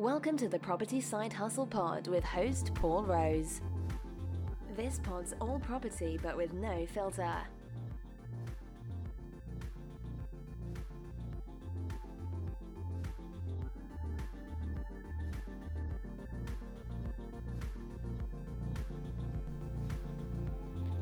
Welcome 0.00 0.38
to 0.38 0.48
the 0.48 0.58
Property 0.58 1.02
Side 1.02 1.30
Hustle 1.30 1.66
Pod 1.66 2.08
with 2.08 2.24
host 2.24 2.72
Paul 2.72 3.02
Rose. 3.04 3.60
This 4.74 4.98
pod's 5.02 5.34
all 5.42 5.60
property 5.60 6.18
but 6.22 6.38
with 6.38 6.54
no 6.54 6.86
filter. 6.86 7.36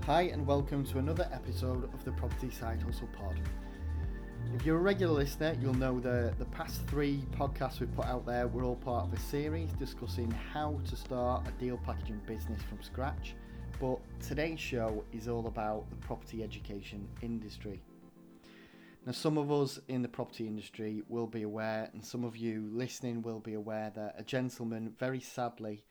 Hi, 0.07 0.23
and 0.23 0.45
welcome 0.45 0.85
to 0.87 0.99
another 0.99 1.29
episode 1.33 1.85
of 1.85 2.05
the 2.05 2.11
Property 2.11 2.51
Side 2.51 2.83
Hustle 2.83 3.09
Pod. 3.17 3.39
If 4.55 4.65
you're 4.65 4.79
a 4.79 4.81
regular 4.81 5.13
listener, 5.13 5.55
you'll 5.61 5.75
know 5.75 6.01
that 6.01 6.39
the 6.39 6.47
past 6.47 6.81
three 6.89 7.23
podcasts 7.37 7.81
we've 7.81 7.95
put 7.95 8.07
out 8.07 8.25
there 8.25 8.49
were 8.49 8.65
all 8.65 8.77
part 8.77 9.07
of 9.07 9.13
a 9.13 9.21
series 9.21 9.71
discussing 9.73 10.31
how 10.31 10.81
to 10.89 10.97
start 10.97 11.47
a 11.47 11.51
deal 11.61 11.77
packaging 11.85 12.21
business 12.27 12.61
from 12.63 12.83
scratch. 12.83 13.35
But 13.79 13.99
today's 14.21 14.59
show 14.59 15.05
is 15.13 15.29
all 15.29 15.47
about 15.47 15.89
the 15.91 15.97
property 15.97 16.43
education 16.43 17.07
industry. 17.21 17.83
Now, 19.05 19.13
some 19.13 19.37
of 19.37 19.53
us 19.53 19.79
in 19.87 20.01
the 20.01 20.09
property 20.09 20.47
industry 20.47 21.03
will 21.09 21.27
be 21.27 21.43
aware, 21.43 21.91
and 21.93 22.05
some 22.05 22.25
of 22.25 22.37
you 22.37 22.69
listening 22.73 23.21
will 23.21 23.41
be 23.41 23.55
aware, 23.55 23.93
that 23.95 24.15
a 24.19 24.25
gentleman 24.25 24.95
very 24.99 25.21
sadly 25.21 25.85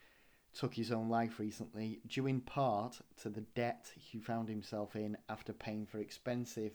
took 0.53 0.73
his 0.73 0.91
own 0.91 1.09
life 1.09 1.39
recently, 1.39 2.01
due 2.07 2.25
in 2.25 2.41
part 2.41 2.99
to 3.21 3.29
the 3.29 3.41
debt 3.55 3.91
he 3.95 4.19
found 4.19 4.49
himself 4.49 4.95
in 4.95 5.15
after 5.29 5.53
paying 5.53 5.85
for 5.85 5.99
expensive 5.99 6.73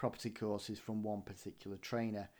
property 0.00 0.30
courses 0.30 0.78
from 0.78 1.02
one 1.02 1.20
particular 1.20 1.76
trainer, 1.76 2.30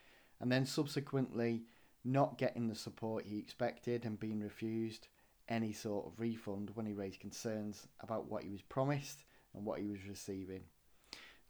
and 0.40 0.50
then 0.50 0.64
subsequently 0.64 1.62
not 2.06 2.38
getting 2.38 2.66
the 2.66 2.74
support 2.74 3.26
he 3.26 3.38
expected 3.38 4.06
and 4.06 4.18
being 4.18 4.40
refused 4.40 5.08
any 5.46 5.70
sort 5.70 6.06
of 6.06 6.18
refund 6.18 6.70
when 6.72 6.86
he 6.86 6.94
raised 6.94 7.20
concerns 7.20 7.86
about 8.00 8.30
what 8.30 8.44
he 8.44 8.48
was 8.48 8.62
promised 8.62 9.24
and 9.54 9.62
what 9.62 9.78
he 9.78 9.86
was 9.86 10.06
receiving. 10.08 10.62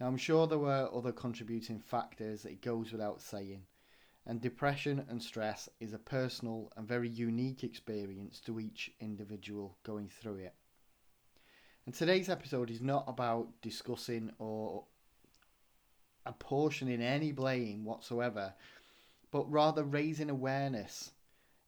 Now, 0.01 0.09
I'm 0.09 0.17
sure 0.17 0.49
there 0.49 0.59
were 0.59 0.91
other 0.93 1.13
contributing 1.13 1.79
factors, 1.79 2.45
it 2.45 2.61
goes 2.61 2.91
without 2.91 3.23
saying, 3.23 3.63
and 4.27 4.41
depression 4.41 5.07
and 5.09 5.23
stress 5.23 5.69
is 5.79 5.93
a 5.93 5.99
personal 5.99 6.73
and 6.77 6.89
very 6.89 7.09
unique 7.09 7.63
experience 7.63 8.41
to 8.41 8.59
each 8.59 8.91
individual 8.99 9.77
going 9.85 10.09
through 10.09 10.39
it. 10.39 10.55
And 11.87 11.95
today's 11.95 12.29
episode 12.29 12.69
is 12.69 12.81
not 12.81 13.05
about 13.07 13.63
discussing 13.63 14.33
or 14.41 14.87
apportioning 16.31 17.03
any 17.03 17.33
blame 17.33 17.85
whatsoever, 17.85 18.55
but 19.31 19.51
rather 19.51 19.85
raising 19.85 20.31
awareness 20.31 21.11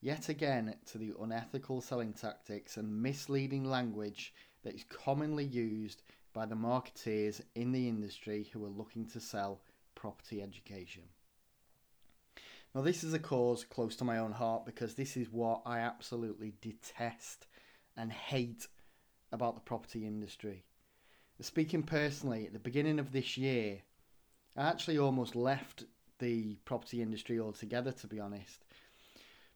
yet 0.00 0.28
again 0.28 0.74
to 0.86 0.98
the 0.98 1.12
unethical 1.20 1.80
selling 1.80 2.12
tactics 2.12 2.76
and 2.76 3.02
misleading 3.02 3.64
language 3.64 4.32
that 4.62 4.74
is 4.74 4.84
commonly 4.84 5.44
used 5.44 6.02
by 6.32 6.46
the 6.46 6.54
marketeers 6.54 7.40
in 7.54 7.72
the 7.72 7.88
industry 7.88 8.48
who 8.52 8.64
are 8.64 8.70
looking 8.70 9.06
to 9.06 9.20
sell 9.20 9.60
property 9.94 10.40
education. 10.42 11.02
Now, 12.74 12.80
this 12.80 13.04
is 13.04 13.12
a 13.12 13.18
cause 13.18 13.64
close 13.64 13.96
to 13.96 14.04
my 14.04 14.18
own 14.18 14.32
heart 14.32 14.64
because 14.64 14.94
this 14.94 15.16
is 15.16 15.30
what 15.30 15.60
I 15.66 15.80
absolutely 15.80 16.54
detest 16.62 17.46
and 17.96 18.10
hate 18.10 18.66
about 19.30 19.54
the 19.54 19.60
property 19.60 20.06
industry. 20.06 20.64
Speaking 21.40 21.82
personally, 21.82 22.46
at 22.46 22.52
the 22.52 22.60
beginning 22.60 23.00
of 23.00 23.10
this 23.10 23.36
year, 23.36 23.82
I 24.54 24.68
actually 24.68 24.98
almost 24.98 25.34
left 25.34 25.84
the 26.18 26.56
property 26.66 27.00
industry 27.00 27.40
altogether, 27.40 27.90
to 27.90 28.06
be 28.06 28.20
honest, 28.20 28.64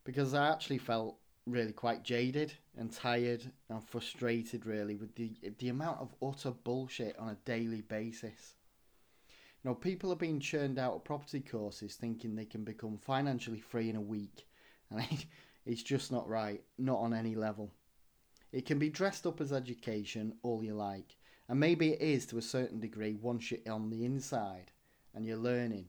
because 0.05 0.33
I 0.33 0.49
actually 0.49 0.79
felt 0.79 1.19
really 1.47 1.73
quite 1.73 2.03
jaded 2.03 2.55
and 2.79 2.91
tired 2.91 3.45
and 3.69 3.87
frustrated, 3.87 4.65
really, 4.65 4.97
with 4.97 5.15
the 5.15 5.33
the 5.59 5.69
amount 5.69 6.01
of 6.01 6.15
utter 6.23 6.51
bullshit 6.51 7.15
on 7.19 7.29
a 7.29 7.37
daily 7.45 7.83
basis. 7.83 8.55
You 9.63 9.71
know, 9.71 9.75
people 9.75 10.11
are 10.13 10.17
being 10.17 10.41
churned 10.41 10.79
out 10.79 10.95
of 10.95 11.05
property 11.05 11.41
courses 11.41 11.97
thinking 11.97 12.35
they 12.35 12.47
can 12.47 12.65
become 12.65 12.97
financially 12.97 13.61
free 13.61 13.91
in 13.91 13.97
a 13.97 14.01
week, 14.01 14.47
and 14.91 15.05
it's 15.67 15.83
just 15.83 16.11
not 16.11 16.27
right, 16.27 16.63
not 16.79 17.01
on 17.01 17.13
any 17.13 17.35
level. 17.35 17.71
It 18.51 18.65
can 18.65 18.79
be 18.79 18.89
dressed 18.89 19.27
up 19.27 19.43
as 19.43 19.53
education 19.53 20.37
all 20.43 20.65
you 20.65 20.75
like, 20.75 21.17
and 21.51 21.61
maybe 21.61 21.93
it 21.93 22.01
is 22.01 22.25
to 22.27 22.39
a 22.39 22.43
certain 22.43 22.81
degree 22.81 23.15
once 23.21 23.51
you're 23.51 23.61
on 23.71 23.91
the 23.91 24.07
inside 24.07 24.73
and 25.17 25.27
you're 25.27 25.37
learning. 25.39 25.87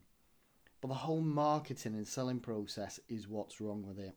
But 0.81 0.87
the 0.87 0.93
whole 0.93 1.21
marketing 1.21 1.93
and 1.93 2.07
selling 2.07 2.39
process 2.39 2.99
is 3.09 3.27
what's 3.27 3.59
wrong 3.59 3.85
with 3.85 3.99
it. 3.99 4.15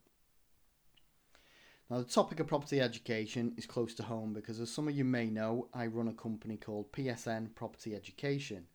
Now, 1.91 1.98
the 1.98 2.04
topic 2.04 2.38
of 2.38 2.47
property 2.47 2.81
education 2.81 3.53
is 3.56 3.66
close 3.66 3.93
to 3.94 4.04
home 4.04 4.32
because, 4.32 4.60
as 4.60 4.71
some 4.71 4.87
of 4.87 4.97
you 4.97 5.04
may 5.04 5.26
know, 5.26 5.69
I 5.75 5.87
run 5.87 6.06
a 6.06 6.12
company 6.12 6.56
called 6.56 6.93
PSN 6.93 7.56
Property 7.56 7.97
Education 7.97 8.66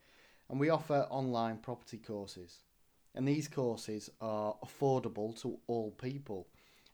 and 0.49 0.59
we 0.59 0.69
offer 0.69 1.07
online 1.09 1.57
property 1.59 1.97
courses. 1.97 2.59
And 3.15 3.25
these 3.25 3.47
courses 3.47 4.09
are 4.19 4.57
affordable 4.63 5.39
to 5.41 5.57
all 5.67 5.91
people 5.91 6.47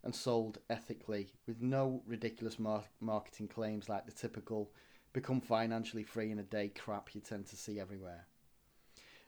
and 0.03 0.13
sold 0.13 0.59
ethically 0.69 1.34
with 1.47 1.62
no 1.62 2.03
ridiculous 2.06 2.59
mar- 2.59 2.84
marketing 3.00 3.47
claims 3.47 3.90
like 3.90 4.06
the 4.06 4.12
typical 4.12 4.72
become 5.13 5.41
financially 5.41 6.03
free 6.03 6.29
in 6.29 6.38
a 6.38 6.44
day 6.44 6.69
crap 6.69 7.16
you 7.16 7.22
tend 7.22 7.47
to 7.47 7.56
see 7.56 7.79
everywhere. 7.79 8.28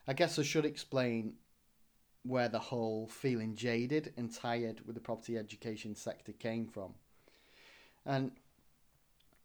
I 0.07 0.13
guess 0.13 0.37
I 0.37 0.43
should 0.43 0.65
explain 0.65 1.33
where 2.23 2.49
the 2.49 2.59
whole 2.59 3.07
feeling 3.07 3.55
jaded 3.55 4.13
and 4.17 4.33
tired 4.33 4.81
with 4.85 4.95
the 4.95 5.01
property 5.01 5.37
education 5.37 5.95
sector 5.95 6.31
came 6.31 6.67
from. 6.67 6.93
And 8.05 8.31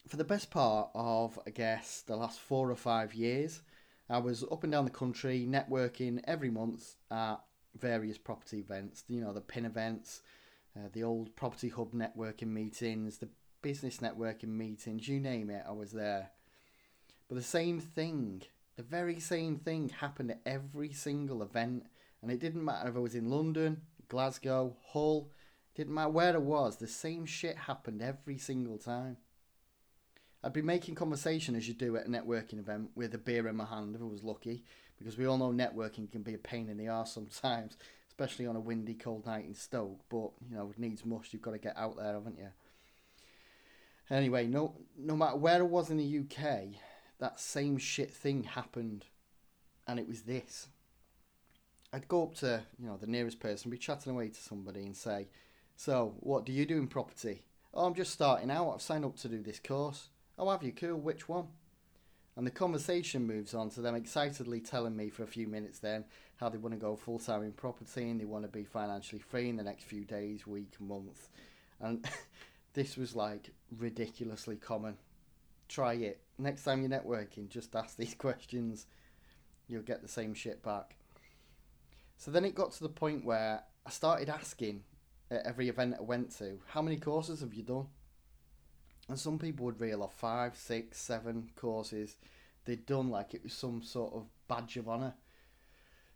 for 0.08 0.16
the 0.16 0.24
best 0.24 0.50
part 0.50 0.90
of, 0.94 1.38
I 1.46 1.50
guess, 1.50 2.02
the 2.06 2.16
last 2.16 2.40
four 2.40 2.70
or 2.70 2.76
five 2.76 3.14
years, 3.14 3.60
I 4.08 4.18
was 4.18 4.44
up 4.50 4.62
and 4.62 4.72
down 4.72 4.84
the 4.84 4.90
country 4.90 5.46
networking 5.48 6.20
every 6.24 6.50
month 6.50 6.94
at 7.10 7.36
various 7.78 8.16
property 8.16 8.58
events. 8.58 9.04
You 9.08 9.20
know, 9.20 9.32
the 9.32 9.40
pin 9.40 9.66
events, 9.66 10.22
uh, 10.76 10.88
the 10.92 11.02
old 11.02 11.36
property 11.36 11.68
hub 11.68 11.92
networking 11.92 12.48
meetings, 12.48 13.18
the 13.18 13.28
business 13.60 13.98
networking 13.98 14.48
meetings, 14.48 15.08
you 15.08 15.20
name 15.20 15.50
it, 15.50 15.64
I 15.68 15.72
was 15.72 15.92
there. 15.92 16.30
But 17.28 17.36
the 17.36 17.42
same 17.42 17.80
thing, 17.80 18.42
the 18.78 18.84
very 18.84 19.18
same 19.18 19.56
thing 19.56 19.88
happened 19.88 20.30
at 20.30 20.40
every 20.46 20.92
single 20.92 21.42
event. 21.42 21.84
And 22.22 22.30
it 22.30 22.38
didn't 22.38 22.64
matter 22.64 22.88
if 22.88 22.94
I 22.94 23.00
was 23.00 23.16
in 23.16 23.28
London, 23.28 23.82
Glasgow, 24.06 24.76
Hull, 24.92 25.32
didn't 25.74 25.94
matter 25.94 26.10
where 26.10 26.34
I 26.34 26.38
was, 26.38 26.76
the 26.76 26.86
same 26.86 27.26
shit 27.26 27.56
happened 27.56 28.00
every 28.00 28.38
single 28.38 28.78
time. 28.78 29.16
I'd 30.44 30.52
be 30.52 30.62
making 30.62 30.94
conversation 30.94 31.56
as 31.56 31.66
you 31.66 31.74
do 31.74 31.96
at 31.96 32.06
a 32.06 32.08
networking 32.08 32.60
event 32.60 32.90
with 32.94 33.12
a 33.16 33.18
beer 33.18 33.48
in 33.48 33.56
my 33.56 33.64
hand 33.64 33.96
if 33.96 34.00
I 34.00 34.04
was 34.04 34.22
lucky, 34.22 34.62
because 34.96 35.18
we 35.18 35.26
all 35.26 35.38
know 35.38 35.50
networking 35.50 36.10
can 36.10 36.22
be 36.22 36.34
a 36.34 36.38
pain 36.38 36.68
in 36.68 36.78
the 36.78 36.86
arse 36.86 37.12
sometimes, 37.12 37.76
especially 38.08 38.46
on 38.46 38.54
a 38.54 38.60
windy, 38.60 38.94
cold 38.94 39.26
night 39.26 39.44
in 39.44 39.54
Stoke. 39.54 39.98
But 40.08 40.30
you 40.48 40.56
know, 40.56 40.70
it 40.70 40.78
needs 40.78 41.04
must. 41.04 41.32
You've 41.32 41.42
got 41.42 41.50
to 41.50 41.58
get 41.58 41.76
out 41.76 41.96
there, 41.96 42.12
haven't 42.12 42.38
you? 42.38 42.50
Anyway, 44.08 44.46
no, 44.46 44.76
no 44.96 45.16
matter 45.16 45.36
where 45.36 45.58
I 45.58 45.62
was 45.62 45.90
in 45.90 45.96
the 45.96 46.20
UK, 46.20 46.78
that 47.18 47.40
same 47.40 47.78
shit 47.78 48.10
thing 48.10 48.44
happened, 48.44 49.06
and 49.86 49.98
it 49.98 50.08
was 50.08 50.22
this. 50.22 50.68
I'd 51.92 52.08
go 52.08 52.22
up 52.24 52.34
to 52.36 52.62
you 52.78 52.86
know 52.86 52.96
the 52.96 53.06
nearest 53.06 53.40
person, 53.40 53.70
be 53.70 53.78
chatting 53.78 54.12
away 54.12 54.28
to 54.28 54.40
somebody, 54.40 54.80
and 54.80 54.96
say, 54.96 55.28
"So, 55.76 56.14
what 56.20 56.44
do 56.44 56.52
you 56.52 56.66
do 56.66 56.78
in 56.78 56.88
property?" 56.88 57.42
"Oh, 57.74 57.86
I'm 57.86 57.94
just 57.94 58.12
starting 58.12 58.50
out. 58.50 58.72
I've 58.72 58.82
signed 58.82 59.04
up 59.04 59.16
to 59.18 59.28
do 59.28 59.42
this 59.42 59.60
course." 59.60 60.10
Oh, 60.38 60.50
have 60.50 60.62
you? 60.62 60.72
Cool. 60.72 61.00
Which 61.00 61.28
one? 61.28 61.48
And 62.36 62.46
the 62.46 62.52
conversation 62.52 63.26
moves 63.26 63.52
on 63.52 63.68
to 63.70 63.80
them 63.80 63.96
excitedly 63.96 64.60
telling 64.60 64.94
me 64.94 65.10
for 65.10 65.24
a 65.24 65.26
few 65.26 65.48
minutes 65.48 65.80
then 65.80 66.04
how 66.36 66.48
they 66.48 66.56
want 66.56 66.72
to 66.72 66.80
go 66.80 66.94
full 66.94 67.18
time 67.18 67.42
in 67.42 67.50
property 67.50 68.08
and 68.08 68.20
they 68.20 68.24
want 68.24 68.44
to 68.44 68.48
be 68.48 68.62
financially 68.62 69.20
free 69.20 69.48
in 69.48 69.56
the 69.56 69.64
next 69.64 69.82
few 69.82 70.04
days, 70.04 70.46
week, 70.46 70.80
month. 70.80 71.30
And 71.80 72.08
this 72.74 72.96
was 72.96 73.16
like 73.16 73.50
ridiculously 73.76 74.54
common. 74.54 74.96
Try 75.68 75.94
it. 75.94 76.20
Next 76.38 76.64
time 76.64 76.80
you're 76.80 76.90
networking, 76.90 77.48
just 77.48 77.74
ask 77.76 77.96
these 77.96 78.14
questions. 78.18 78.86
You'll 79.66 79.82
get 79.82 80.02
the 80.02 80.08
same 80.08 80.34
shit 80.34 80.62
back. 80.62 80.96
So 82.16 82.30
then 82.30 82.44
it 82.44 82.54
got 82.54 82.72
to 82.72 82.82
the 82.82 82.88
point 82.88 83.24
where 83.24 83.62
I 83.86 83.90
started 83.90 84.28
asking 84.28 84.82
at 85.30 85.46
every 85.46 85.68
event 85.68 85.96
I 85.98 86.02
went 86.02 86.36
to, 86.38 86.58
how 86.66 86.82
many 86.82 86.96
courses 86.96 87.40
have 87.40 87.54
you 87.54 87.62
done? 87.62 87.86
And 89.08 89.18
some 89.18 89.38
people 89.38 89.66
would 89.66 89.80
reel 89.80 90.02
off 90.02 90.14
five, 90.14 90.56
six, 90.56 90.98
seven 90.98 91.50
courses 91.54 92.16
they'd 92.68 92.84
done 92.84 93.08
like 93.08 93.32
it 93.32 93.42
was 93.42 93.54
some 93.54 93.82
sort 93.82 94.12
of 94.12 94.26
badge 94.46 94.76
of 94.76 94.88
honour. 94.88 95.14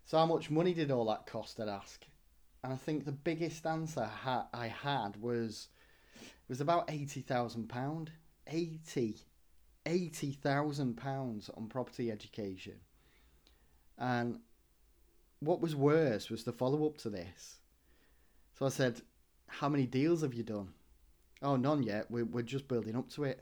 So 0.05 0.17
how 0.17 0.27
much 0.27 0.51
money 0.51 0.73
did 0.73 0.91
all 0.91 1.05
that 1.05 1.25
cost? 1.25 1.59
I'd 1.59 1.67
ask. 1.67 2.05
And 2.63 2.71
I 2.71 2.75
think 2.75 3.05
the 3.05 3.11
biggest 3.11 3.65
answer 3.65 4.07
I 4.53 4.67
had 4.67 5.17
was 5.19 5.69
it 6.21 6.49
was 6.49 6.61
about 6.61 6.89
eighty 6.91 7.21
thousand 7.21 7.69
pound. 7.69 8.11
Eighty, 8.47 9.17
eighty 9.85 10.31
thousand 10.31 10.97
pounds 10.97 11.49
on 11.55 11.67
property 11.67 12.11
education. 12.11 12.75
And 13.97 14.39
what 15.39 15.61
was 15.61 15.75
worse 15.75 16.29
was 16.29 16.43
the 16.43 16.51
follow 16.53 16.85
up 16.85 16.97
to 16.99 17.09
this. 17.09 17.57
So 18.57 18.65
I 18.65 18.69
said, 18.69 19.01
how 19.47 19.69
many 19.69 19.85
deals 19.85 20.21
have 20.21 20.33
you 20.33 20.43
done? 20.43 20.69
Oh, 21.41 21.55
none 21.55 21.83
yet. 21.83 22.09
We're, 22.09 22.25
we're 22.25 22.41
just 22.43 22.67
building 22.67 22.95
up 22.95 23.09
to 23.11 23.25
it. 23.25 23.41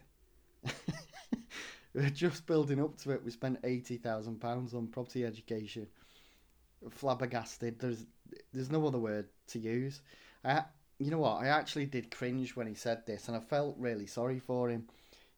we're 1.93 2.09
just 2.09 2.45
building 2.47 2.81
up 2.81 2.97
to 3.01 3.11
it. 3.11 3.23
We 3.23 3.31
spent 3.31 3.61
£80,000 3.61 4.73
on 4.73 4.87
property 4.87 5.25
education. 5.25 5.87
Flabbergasted. 6.89 7.79
There's 7.79 8.05
there's 8.53 8.71
no 8.71 8.87
other 8.87 8.97
word 8.97 9.27
to 9.47 9.59
use. 9.59 10.01
I, 10.43 10.63
you 10.97 11.11
know 11.11 11.19
what? 11.19 11.43
I 11.43 11.47
actually 11.47 11.85
did 11.85 12.09
cringe 12.09 12.55
when 12.55 12.65
he 12.65 12.73
said 12.73 13.05
this, 13.05 13.27
and 13.27 13.37
I 13.37 13.39
felt 13.39 13.75
really 13.77 14.07
sorry 14.07 14.39
for 14.39 14.69
him. 14.69 14.87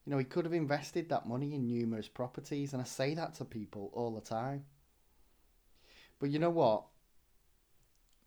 You 0.04 0.10
know, 0.10 0.18
he 0.18 0.24
could 0.24 0.44
have 0.44 0.52
invested 0.52 1.08
that 1.08 1.28
money 1.28 1.54
in 1.54 1.66
numerous 1.66 2.08
properties, 2.08 2.72
and 2.72 2.82
I 2.82 2.84
say 2.84 3.14
that 3.14 3.34
to 3.34 3.44
people 3.44 3.90
all 3.94 4.14
the 4.14 4.20
time. 4.20 4.64
But 6.18 6.30
you 6.30 6.38
know 6.38 6.50
what? 6.50 6.84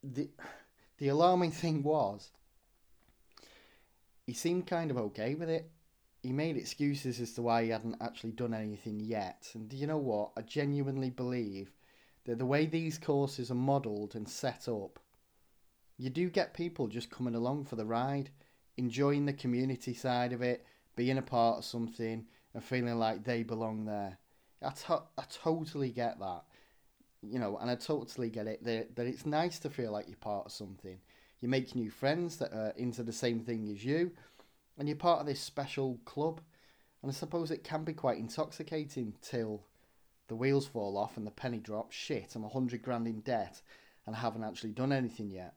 The 0.03 0.29
the 0.97 1.09
alarming 1.09 1.51
thing 1.51 1.83
was 1.83 2.31
he 4.25 4.33
seemed 4.33 4.67
kind 4.67 4.91
of 4.91 4.97
okay 4.97 5.35
with 5.35 5.49
it. 5.49 5.71
He 6.21 6.33
made 6.33 6.57
excuses 6.57 7.21
as 7.21 7.33
to 7.33 7.41
why 7.41 7.63
he 7.63 7.69
hadn't 7.69 8.01
actually 8.01 8.31
done 8.31 8.53
anything 8.53 8.99
yet. 8.99 9.49
And 9.53 9.69
do 9.69 9.77
you 9.77 9.87
know 9.87 9.97
what? 9.97 10.31
I 10.35 10.41
genuinely 10.41 11.09
believe 11.09 11.71
that 12.25 12.37
the 12.37 12.45
way 12.45 12.65
these 12.65 12.97
courses 12.97 13.49
are 13.51 13.55
modelled 13.55 14.15
and 14.15 14.27
set 14.27 14.67
up, 14.67 14.99
you 15.97 16.09
do 16.09 16.29
get 16.29 16.53
people 16.53 16.87
just 16.87 17.09
coming 17.09 17.35
along 17.35 17.65
for 17.65 17.77
the 17.77 17.85
ride, 17.85 18.29
enjoying 18.75 19.25
the 19.25 19.33
community 19.33 19.93
side 19.93 20.33
of 20.33 20.41
it, 20.41 20.65
being 20.97 21.17
a 21.17 21.21
part 21.21 21.59
of 21.59 21.63
something, 21.63 22.25
and 22.53 22.63
feeling 22.63 22.99
like 22.99 23.23
they 23.23 23.43
belong 23.43 23.85
there. 23.85 24.17
I, 24.61 24.71
to- 24.71 25.03
I 25.17 25.23
totally 25.29 25.91
get 25.91 26.19
that. 26.19 26.43
You 27.21 27.39
know, 27.39 27.57
and 27.57 27.69
I 27.69 27.75
totally 27.75 28.29
get 28.29 28.47
it 28.47 28.63
that, 28.65 28.95
that 28.95 29.07
it's 29.07 29.25
nice 29.25 29.59
to 29.59 29.69
feel 29.69 29.91
like 29.91 30.07
you're 30.07 30.17
part 30.17 30.47
of 30.47 30.51
something. 30.51 30.99
You 31.39 31.47
make 31.47 31.75
new 31.75 31.89
friends 31.89 32.37
that 32.37 32.51
are 32.51 32.73
into 32.75 33.03
the 33.03 33.13
same 33.13 33.39
thing 33.39 33.69
as 33.71 33.85
you, 33.85 34.11
and 34.77 34.87
you're 34.87 34.97
part 34.97 35.21
of 35.21 35.25
this 35.25 35.39
special 35.39 35.99
club. 36.03 36.41
And 37.01 37.11
I 37.11 37.13
suppose 37.13 37.51
it 37.51 37.63
can 37.63 37.83
be 37.83 37.93
quite 37.93 38.17
intoxicating 38.17 39.13
till 39.21 39.63
the 40.27 40.35
wheels 40.35 40.67
fall 40.67 40.97
off 40.97 41.15
and 41.15 41.25
the 41.25 41.31
penny 41.31 41.59
drops. 41.59 41.95
Shit, 41.95 42.35
I'm 42.35 42.43
a 42.43 42.49
hundred 42.49 42.81
grand 42.81 43.07
in 43.07 43.21
debt 43.21 43.61
and 44.05 44.15
I 44.15 44.19
haven't 44.19 44.43
actually 44.43 44.71
done 44.71 44.91
anything 44.91 45.29
yet. 45.29 45.55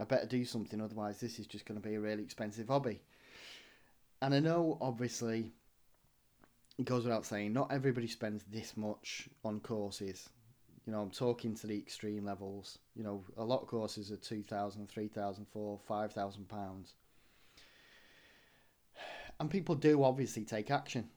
I 0.00 0.04
better 0.04 0.26
do 0.26 0.44
something, 0.44 0.80
otherwise, 0.80 1.18
this 1.18 1.38
is 1.38 1.46
just 1.46 1.64
going 1.66 1.80
to 1.80 1.88
be 1.88 1.94
a 1.94 2.00
really 2.00 2.22
expensive 2.22 2.68
hobby. 2.68 3.02
And 4.22 4.34
I 4.34 4.40
know, 4.40 4.78
obviously, 4.80 5.52
it 6.78 6.84
goes 6.84 7.04
without 7.04 7.26
saying, 7.26 7.52
not 7.52 7.72
everybody 7.72 8.06
spends 8.06 8.44
this 8.44 8.76
much 8.76 9.28
on 9.44 9.60
courses. 9.60 10.28
You 10.86 10.92
know, 10.92 11.00
I'm 11.00 11.10
talking 11.10 11.54
to 11.56 11.66
the 11.66 11.76
extreme 11.76 12.24
levels. 12.24 12.78
You 12.94 13.02
know, 13.02 13.24
a 13.36 13.44
lot 13.44 13.62
of 13.62 13.68
courses 13.68 14.12
are 14.12 14.16
2,000, 14.16 14.88
3,000, 14.88 15.46
4, 15.52 15.78
5,000 15.86 16.48
pounds. 16.48 16.94
And 19.38 19.50
people 19.50 19.74
do 19.74 20.02
obviously 20.04 20.44
take 20.44 20.70
action. 20.70 21.08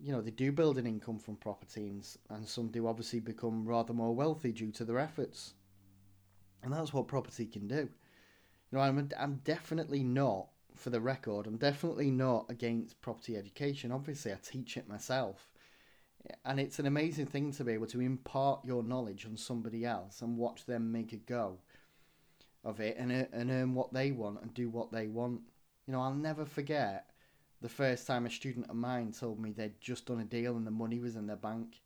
You 0.00 0.12
know, 0.12 0.20
they 0.20 0.30
do 0.30 0.50
build 0.50 0.78
an 0.78 0.86
income 0.86 1.18
from 1.18 1.36
properties, 1.36 2.18
and 2.30 2.46
some 2.46 2.68
do 2.68 2.86
obviously 2.86 3.20
become 3.20 3.66
rather 3.66 3.92
more 3.92 4.14
wealthy 4.14 4.52
due 4.52 4.70
to 4.72 4.84
their 4.84 4.98
efforts. 4.98 5.54
And 6.62 6.72
that's 6.72 6.92
what 6.92 7.08
property 7.08 7.46
can 7.46 7.68
do. 7.68 7.88
You 8.70 8.78
know, 8.78 8.80
I'm, 8.80 9.10
I'm 9.18 9.40
definitely 9.44 10.02
not, 10.02 10.48
for 10.78 10.90
the 10.90 11.00
record, 11.00 11.46
I'm 11.46 11.56
definitely 11.56 12.10
not 12.10 12.46
against 12.48 13.00
property 13.00 13.36
education. 13.36 13.92
Obviously, 13.92 14.32
I 14.32 14.38
teach 14.42 14.76
it 14.76 14.88
myself 14.88 15.48
and 16.44 16.58
it's 16.60 16.78
an 16.78 16.86
amazing 16.86 17.26
thing 17.26 17.52
to 17.52 17.64
be 17.64 17.72
able 17.72 17.86
to 17.86 18.00
impart 18.00 18.64
your 18.64 18.82
knowledge 18.82 19.26
on 19.26 19.36
somebody 19.36 19.84
else 19.84 20.22
and 20.22 20.36
watch 20.36 20.66
them 20.66 20.92
make 20.92 21.12
a 21.12 21.16
go 21.16 21.58
of 22.64 22.80
it 22.80 22.96
and, 22.98 23.12
uh, 23.12 23.24
and 23.32 23.50
earn 23.50 23.74
what 23.74 23.92
they 23.92 24.10
want 24.10 24.42
and 24.42 24.52
do 24.54 24.68
what 24.68 24.92
they 24.92 25.06
want. 25.06 25.40
You 25.86 25.92
know, 25.92 26.00
I'll 26.00 26.14
never 26.14 26.44
forget 26.44 27.10
the 27.60 27.68
first 27.68 28.06
time 28.06 28.26
a 28.26 28.30
student 28.30 28.68
of 28.68 28.76
mine 28.76 29.12
told 29.12 29.40
me 29.40 29.52
they'd 29.52 29.80
just 29.80 30.06
done 30.06 30.20
a 30.20 30.24
deal 30.24 30.56
and 30.56 30.66
the 30.66 30.70
money 30.70 31.00
was 31.00 31.16
in 31.16 31.26
their 31.26 31.36
bank. 31.36 31.80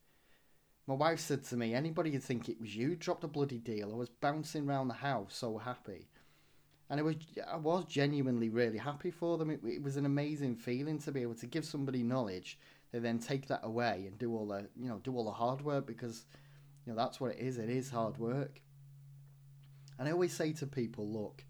My 0.86 0.94
wife 0.94 1.20
said 1.20 1.44
to 1.44 1.56
me, 1.56 1.74
anybody 1.74 2.10
would 2.10 2.24
think 2.24 2.48
it 2.48 2.60
was 2.60 2.74
you 2.74 2.96
dropped 2.96 3.24
a 3.24 3.28
bloody 3.28 3.58
deal. 3.58 3.92
I 3.92 3.96
was 3.96 4.08
bouncing 4.08 4.68
around 4.68 4.88
the 4.88 4.94
house 4.94 5.36
so 5.36 5.58
happy. 5.58 6.08
And 6.92 7.00
it 7.00 7.04
was, 7.04 7.16
I 7.50 7.56
was 7.56 7.86
genuinely 7.86 8.50
really 8.50 8.76
happy 8.76 9.10
for 9.10 9.38
them. 9.38 9.48
It, 9.48 9.60
it 9.64 9.82
was 9.82 9.96
an 9.96 10.04
amazing 10.04 10.56
feeling 10.56 10.98
to 10.98 11.10
be 11.10 11.22
able 11.22 11.34
to 11.36 11.46
give 11.46 11.64
somebody 11.64 12.02
knowledge 12.02 12.58
they 12.92 12.98
then 12.98 13.18
take 13.18 13.48
that 13.48 13.60
away 13.62 14.04
and 14.06 14.18
do 14.18 14.34
all 14.36 14.46
the 14.46 14.68
you 14.76 14.88
know 14.88 14.98
do 14.98 15.16
all 15.16 15.24
the 15.24 15.32
hard 15.32 15.62
work 15.62 15.86
because 15.86 16.26
you 16.84 16.92
know 16.92 16.96
that's 16.96 17.20
what 17.20 17.32
it 17.32 17.38
is. 17.38 17.58
It 17.58 17.70
is 17.70 17.90
hard 17.90 18.18
work. 18.18 18.60
And 19.98 20.08
I 20.08 20.12
always 20.12 20.34
say 20.34 20.52
to 20.54 20.66
people, 20.66 21.08
look, 21.08 21.44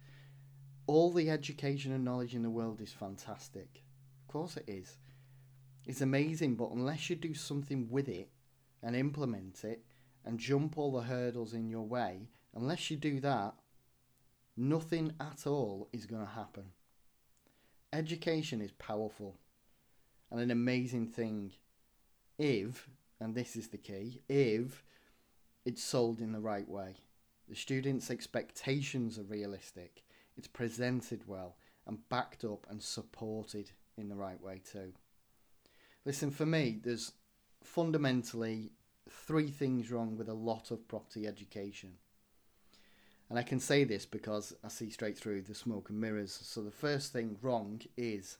all 0.86 1.12
the 1.12 1.30
education 1.30 1.92
and 1.92 2.04
knowledge 2.04 2.34
in 2.34 2.42
the 2.42 2.50
world 2.50 2.80
is 2.80 2.92
fantastic. 2.92 3.82
Of 4.20 4.32
course 4.32 4.56
it 4.56 4.64
is. 4.68 4.98
It's 5.86 6.00
amazing, 6.00 6.54
but 6.54 6.70
unless 6.70 7.10
you 7.10 7.16
do 7.16 7.34
something 7.34 7.88
with 7.90 8.08
it 8.08 8.30
and 8.82 8.94
implement 8.94 9.64
it 9.64 9.82
and 10.24 10.38
jump 10.38 10.78
all 10.78 10.92
the 10.92 11.02
hurdles 11.02 11.54
in 11.54 11.68
your 11.68 11.86
way, 11.86 12.28
unless 12.54 12.90
you 12.90 12.96
do 12.96 13.18
that, 13.20 13.54
nothing 14.56 15.12
at 15.20 15.46
all 15.46 15.88
is 15.92 16.06
going 16.06 16.24
to 16.24 16.32
happen. 16.32 16.64
Education 17.92 18.60
is 18.60 18.72
powerful 18.72 19.36
and 20.30 20.40
an 20.40 20.50
amazing 20.50 21.06
thing 21.06 21.52
if, 22.38 22.88
and 23.20 23.34
this 23.34 23.54
is 23.54 23.68
the 23.68 23.78
key, 23.78 24.22
if 24.28 24.82
it's 25.64 25.84
sold 25.84 26.20
in 26.20 26.32
the 26.32 26.40
right 26.40 26.68
way. 26.68 26.96
The 27.48 27.54
students' 27.54 28.10
expectations 28.10 29.18
are 29.18 29.24
realistic, 29.24 30.02
it's 30.36 30.48
presented 30.48 31.28
well, 31.28 31.56
and 31.86 32.08
backed 32.08 32.44
up 32.44 32.66
and 32.70 32.82
supported 32.82 33.70
in 33.98 34.08
the 34.08 34.16
right 34.16 34.40
way 34.40 34.62
too. 34.64 34.92
Listen, 36.04 36.30
for 36.30 36.46
me, 36.46 36.80
there's 36.82 37.12
fundamentally 37.62 38.72
three 39.08 39.48
things 39.48 39.90
wrong 39.90 40.16
with 40.16 40.28
a 40.28 40.34
lot 40.34 40.70
of 40.70 40.88
property 40.88 41.26
education. 41.26 41.92
And 43.32 43.38
I 43.38 43.44
can 43.44 43.60
say 43.60 43.84
this 43.84 44.04
because 44.04 44.54
I 44.62 44.68
see 44.68 44.90
straight 44.90 45.16
through 45.16 45.40
the 45.40 45.54
smoke 45.54 45.88
and 45.88 45.98
mirrors. 45.98 46.38
So 46.42 46.60
the 46.60 46.70
first 46.70 47.14
thing 47.14 47.38
wrong 47.40 47.80
is 47.96 48.36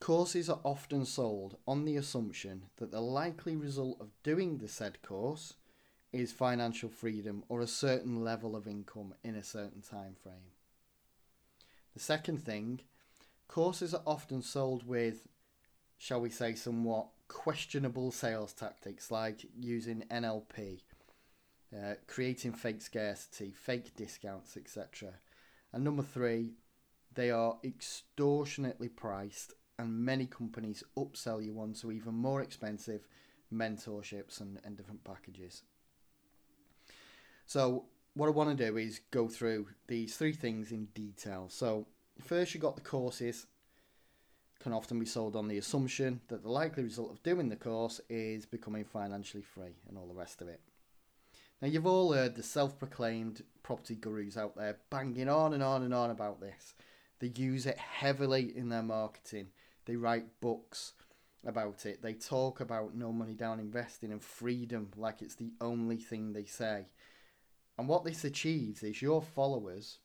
Courses 0.00 0.48
are 0.48 0.60
often 0.64 1.04
sold 1.04 1.58
on 1.66 1.84
the 1.84 1.96
assumption 1.96 2.62
that 2.78 2.90
the 2.90 3.02
likely 3.02 3.56
result 3.56 4.00
of 4.00 4.08
doing 4.22 4.56
the 4.56 4.68
said 4.68 5.02
course 5.02 5.52
is 6.14 6.32
financial 6.32 6.88
freedom 6.88 7.44
or 7.50 7.60
a 7.60 7.66
certain 7.66 8.24
level 8.24 8.56
of 8.56 8.66
income 8.66 9.12
in 9.22 9.34
a 9.34 9.44
certain 9.44 9.82
time 9.82 10.16
frame. 10.22 10.54
The 11.92 12.00
second 12.00 12.38
thing, 12.42 12.80
courses 13.48 13.92
are 13.92 14.02
often 14.06 14.40
sold 14.40 14.88
with, 14.88 15.28
shall 15.98 16.22
we 16.22 16.30
say, 16.30 16.54
somewhat 16.54 17.08
questionable 17.28 18.12
sales 18.12 18.54
tactics 18.54 19.10
like 19.10 19.44
using 19.60 20.04
NLP, 20.10 20.80
uh, 21.74 21.94
creating 22.06 22.52
fake 22.52 22.82
scarcity, 22.82 23.52
fake 23.52 23.94
discounts, 23.96 24.56
etc. 24.56 25.14
And 25.72 25.84
number 25.84 26.02
three, 26.02 26.52
they 27.14 27.30
are 27.30 27.58
extortionately 27.64 28.88
priced 28.88 29.54
and 29.78 30.04
many 30.04 30.26
companies 30.26 30.82
upsell 30.96 31.44
you 31.44 31.58
onto 31.60 31.92
even 31.92 32.14
more 32.14 32.42
expensive 32.42 33.06
mentorships 33.52 34.40
and, 34.40 34.58
and 34.64 34.76
different 34.76 35.04
packages. 35.04 35.62
So, 37.46 37.84
what 38.14 38.26
I 38.26 38.30
want 38.30 38.56
to 38.56 38.66
do 38.66 38.76
is 38.76 39.00
go 39.10 39.28
through 39.28 39.68
these 39.86 40.16
three 40.16 40.32
things 40.32 40.72
in 40.72 40.86
detail. 40.94 41.46
So, 41.48 41.86
first, 42.20 42.54
you 42.54 42.60
got 42.60 42.76
the 42.76 42.82
courses, 42.82 43.46
can 44.60 44.72
often 44.72 44.98
be 44.98 45.06
sold 45.06 45.36
on 45.36 45.48
the 45.48 45.58
assumption 45.58 46.20
that 46.28 46.42
the 46.42 46.50
likely 46.50 46.82
result 46.82 47.12
of 47.12 47.22
doing 47.22 47.48
the 47.48 47.56
course 47.56 48.00
is 48.08 48.44
becoming 48.44 48.84
financially 48.84 49.42
free 49.42 49.76
and 49.88 49.96
all 49.96 50.06
the 50.06 50.14
rest 50.14 50.42
of 50.42 50.48
it. 50.48 50.60
Now, 51.60 51.68
you've 51.68 51.86
all 51.86 52.12
heard 52.12 52.36
the 52.36 52.42
self 52.42 52.78
proclaimed 52.78 53.42
property 53.62 53.96
gurus 53.96 54.36
out 54.36 54.56
there 54.56 54.78
banging 54.90 55.28
on 55.28 55.52
and 55.52 55.62
on 55.62 55.82
and 55.82 55.92
on 55.92 56.10
about 56.10 56.40
this. 56.40 56.74
They 57.20 57.32
use 57.34 57.66
it 57.66 57.78
heavily 57.78 58.56
in 58.56 58.68
their 58.68 58.82
marketing 58.82 59.48
they 59.88 59.96
write 59.96 60.40
books 60.40 60.92
about 61.46 61.86
it. 61.86 62.02
They 62.02 62.12
talk 62.12 62.60
about 62.60 62.94
no 62.94 63.10
money 63.10 63.32
down 63.32 63.58
investing 63.58 64.12
and 64.12 64.22
freedom 64.22 64.90
like 64.96 65.22
it's 65.22 65.34
the 65.34 65.50
only 65.62 65.96
thing 65.96 66.32
they 66.32 66.44
say. 66.44 66.88
And 67.78 67.88
what 67.88 68.04
this 68.04 68.22
achieves 68.22 68.82
is 68.82 69.00
your 69.00 69.22
followers, 69.22 69.98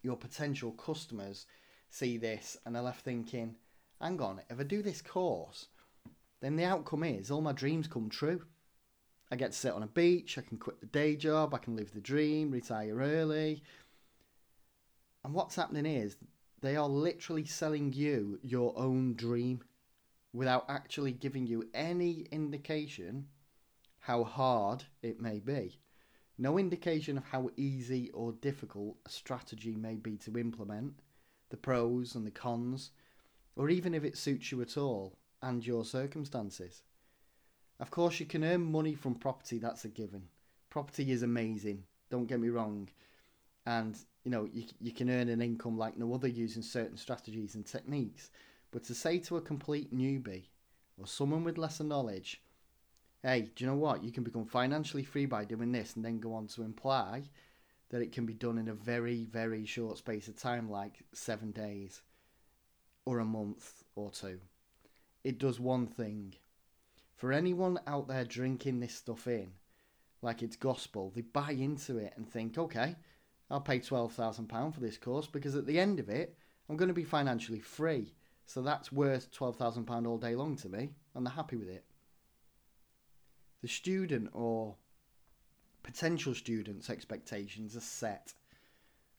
your 0.00 0.16
potential 0.16 0.70
customers, 0.70 1.46
see 1.90 2.16
this 2.16 2.56
and 2.64 2.74
they're 2.74 2.82
left 2.82 3.04
thinking, 3.04 3.56
hang 4.00 4.20
on, 4.20 4.42
if 4.48 4.60
I 4.60 4.62
do 4.62 4.80
this 4.80 5.02
course, 5.02 5.66
then 6.40 6.54
the 6.54 6.64
outcome 6.64 7.02
is 7.02 7.32
all 7.32 7.40
my 7.40 7.52
dreams 7.52 7.88
come 7.88 8.08
true. 8.08 8.42
I 9.30 9.36
get 9.36 9.52
to 9.52 9.58
sit 9.58 9.72
on 9.72 9.82
a 9.82 9.88
beach, 9.88 10.38
I 10.38 10.42
can 10.42 10.58
quit 10.58 10.80
the 10.80 10.86
day 10.86 11.16
job, 11.16 11.54
I 11.54 11.58
can 11.58 11.76
live 11.76 11.92
the 11.92 12.00
dream, 12.00 12.50
retire 12.50 12.96
early. 12.98 13.62
And 15.24 15.34
what's 15.34 15.56
happening 15.56 15.86
is 15.86 16.16
they 16.60 16.76
are 16.76 16.88
literally 16.88 17.44
selling 17.44 17.92
you 17.92 18.38
your 18.42 18.78
own 18.78 19.14
dream 19.14 19.62
without 20.32 20.66
actually 20.68 21.12
giving 21.12 21.46
you 21.46 21.68
any 21.74 22.26
indication 22.30 23.26
how 24.00 24.24
hard 24.24 24.84
it 25.02 25.20
may 25.20 25.38
be. 25.38 25.78
No 26.36 26.58
indication 26.58 27.16
of 27.16 27.24
how 27.24 27.48
easy 27.56 28.10
or 28.10 28.32
difficult 28.32 28.96
a 29.06 29.08
strategy 29.08 29.76
may 29.76 29.94
be 29.94 30.16
to 30.18 30.38
implement, 30.38 30.94
the 31.48 31.56
pros 31.56 32.14
and 32.14 32.26
the 32.26 32.30
cons, 32.30 32.90
or 33.56 33.70
even 33.70 33.94
if 33.94 34.04
it 34.04 34.18
suits 34.18 34.50
you 34.50 34.60
at 34.60 34.76
all 34.76 35.16
and 35.40 35.64
your 35.64 35.84
circumstances. 35.84 36.82
Of 37.80 37.90
course, 37.90 38.20
you 38.20 38.26
can 38.26 38.44
earn 38.44 38.70
money 38.70 38.94
from 38.94 39.14
property, 39.14 39.58
that's 39.58 39.84
a 39.84 39.88
given. 39.88 40.22
Property 40.70 41.10
is 41.10 41.22
amazing, 41.22 41.84
don't 42.10 42.26
get 42.26 42.40
me 42.40 42.48
wrong. 42.48 42.88
And, 43.66 43.96
you 44.24 44.30
know, 44.30 44.48
you, 44.52 44.64
you 44.80 44.92
can 44.92 45.10
earn 45.10 45.28
an 45.28 45.40
income 45.40 45.78
like 45.78 45.96
no 45.96 46.14
other 46.14 46.28
using 46.28 46.62
certain 46.62 46.96
strategies 46.96 47.54
and 47.54 47.64
techniques. 47.64 48.30
But 48.70 48.84
to 48.84 48.94
say 48.94 49.18
to 49.20 49.36
a 49.36 49.40
complete 49.40 49.94
newbie 49.94 50.46
or 50.98 51.06
someone 51.06 51.44
with 51.44 51.58
lesser 51.58 51.84
knowledge, 51.84 52.42
hey, 53.22 53.50
do 53.54 53.64
you 53.64 53.70
know 53.70 53.76
what? 53.76 54.04
You 54.04 54.12
can 54.12 54.22
become 54.22 54.44
financially 54.44 55.02
free 55.02 55.26
by 55.26 55.44
doing 55.44 55.72
this, 55.72 55.96
and 55.96 56.04
then 56.04 56.20
go 56.20 56.34
on 56.34 56.46
to 56.48 56.62
imply 56.62 57.24
that 57.90 58.02
it 58.02 58.12
can 58.12 58.26
be 58.26 58.34
done 58.34 58.58
in 58.58 58.68
a 58.68 58.74
very, 58.74 59.24
very 59.24 59.64
short 59.64 59.98
space 59.98 60.28
of 60.28 60.36
time, 60.36 60.70
like 60.70 61.02
seven 61.12 61.50
days 61.52 62.02
or 63.04 63.18
a 63.18 63.24
month 63.24 63.84
or 63.94 64.10
two. 64.10 64.40
It 65.22 65.38
does 65.38 65.58
one 65.60 65.86
thing. 65.86 66.34
For 67.14 67.32
anyone 67.32 67.80
out 67.86 68.08
there 68.08 68.24
drinking 68.24 68.80
this 68.80 68.94
stuff 68.94 69.26
in, 69.26 69.52
like 70.22 70.42
it's 70.42 70.56
gospel, 70.56 71.12
they 71.14 71.20
buy 71.20 71.52
into 71.52 71.98
it 71.98 72.12
and 72.16 72.28
think, 72.28 72.58
okay, 72.58 72.96
I'll 73.50 73.60
pay 73.60 73.78
£12,000 73.78 74.74
for 74.74 74.80
this 74.80 74.98
course 74.98 75.26
because 75.26 75.54
at 75.54 75.66
the 75.66 75.78
end 75.78 76.00
of 76.00 76.08
it, 76.08 76.36
I'm 76.68 76.76
going 76.76 76.88
to 76.88 76.94
be 76.94 77.04
financially 77.04 77.60
free. 77.60 78.14
So 78.46 78.62
that's 78.62 78.92
worth 78.92 79.32
£12,000 79.32 80.06
all 80.06 80.18
day 80.18 80.34
long 80.34 80.56
to 80.56 80.68
me, 80.68 80.90
and 81.14 81.24
they're 81.24 81.32
happy 81.32 81.56
with 81.56 81.68
it 81.68 81.84
the 83.64 83.68
student 83.68 84.28
or 84.34 84.76
potential 85.82 86.34
students' 86.34 86.90
expectations 86.90 87.74
are 87.74 87.80
set. 87.80 88.34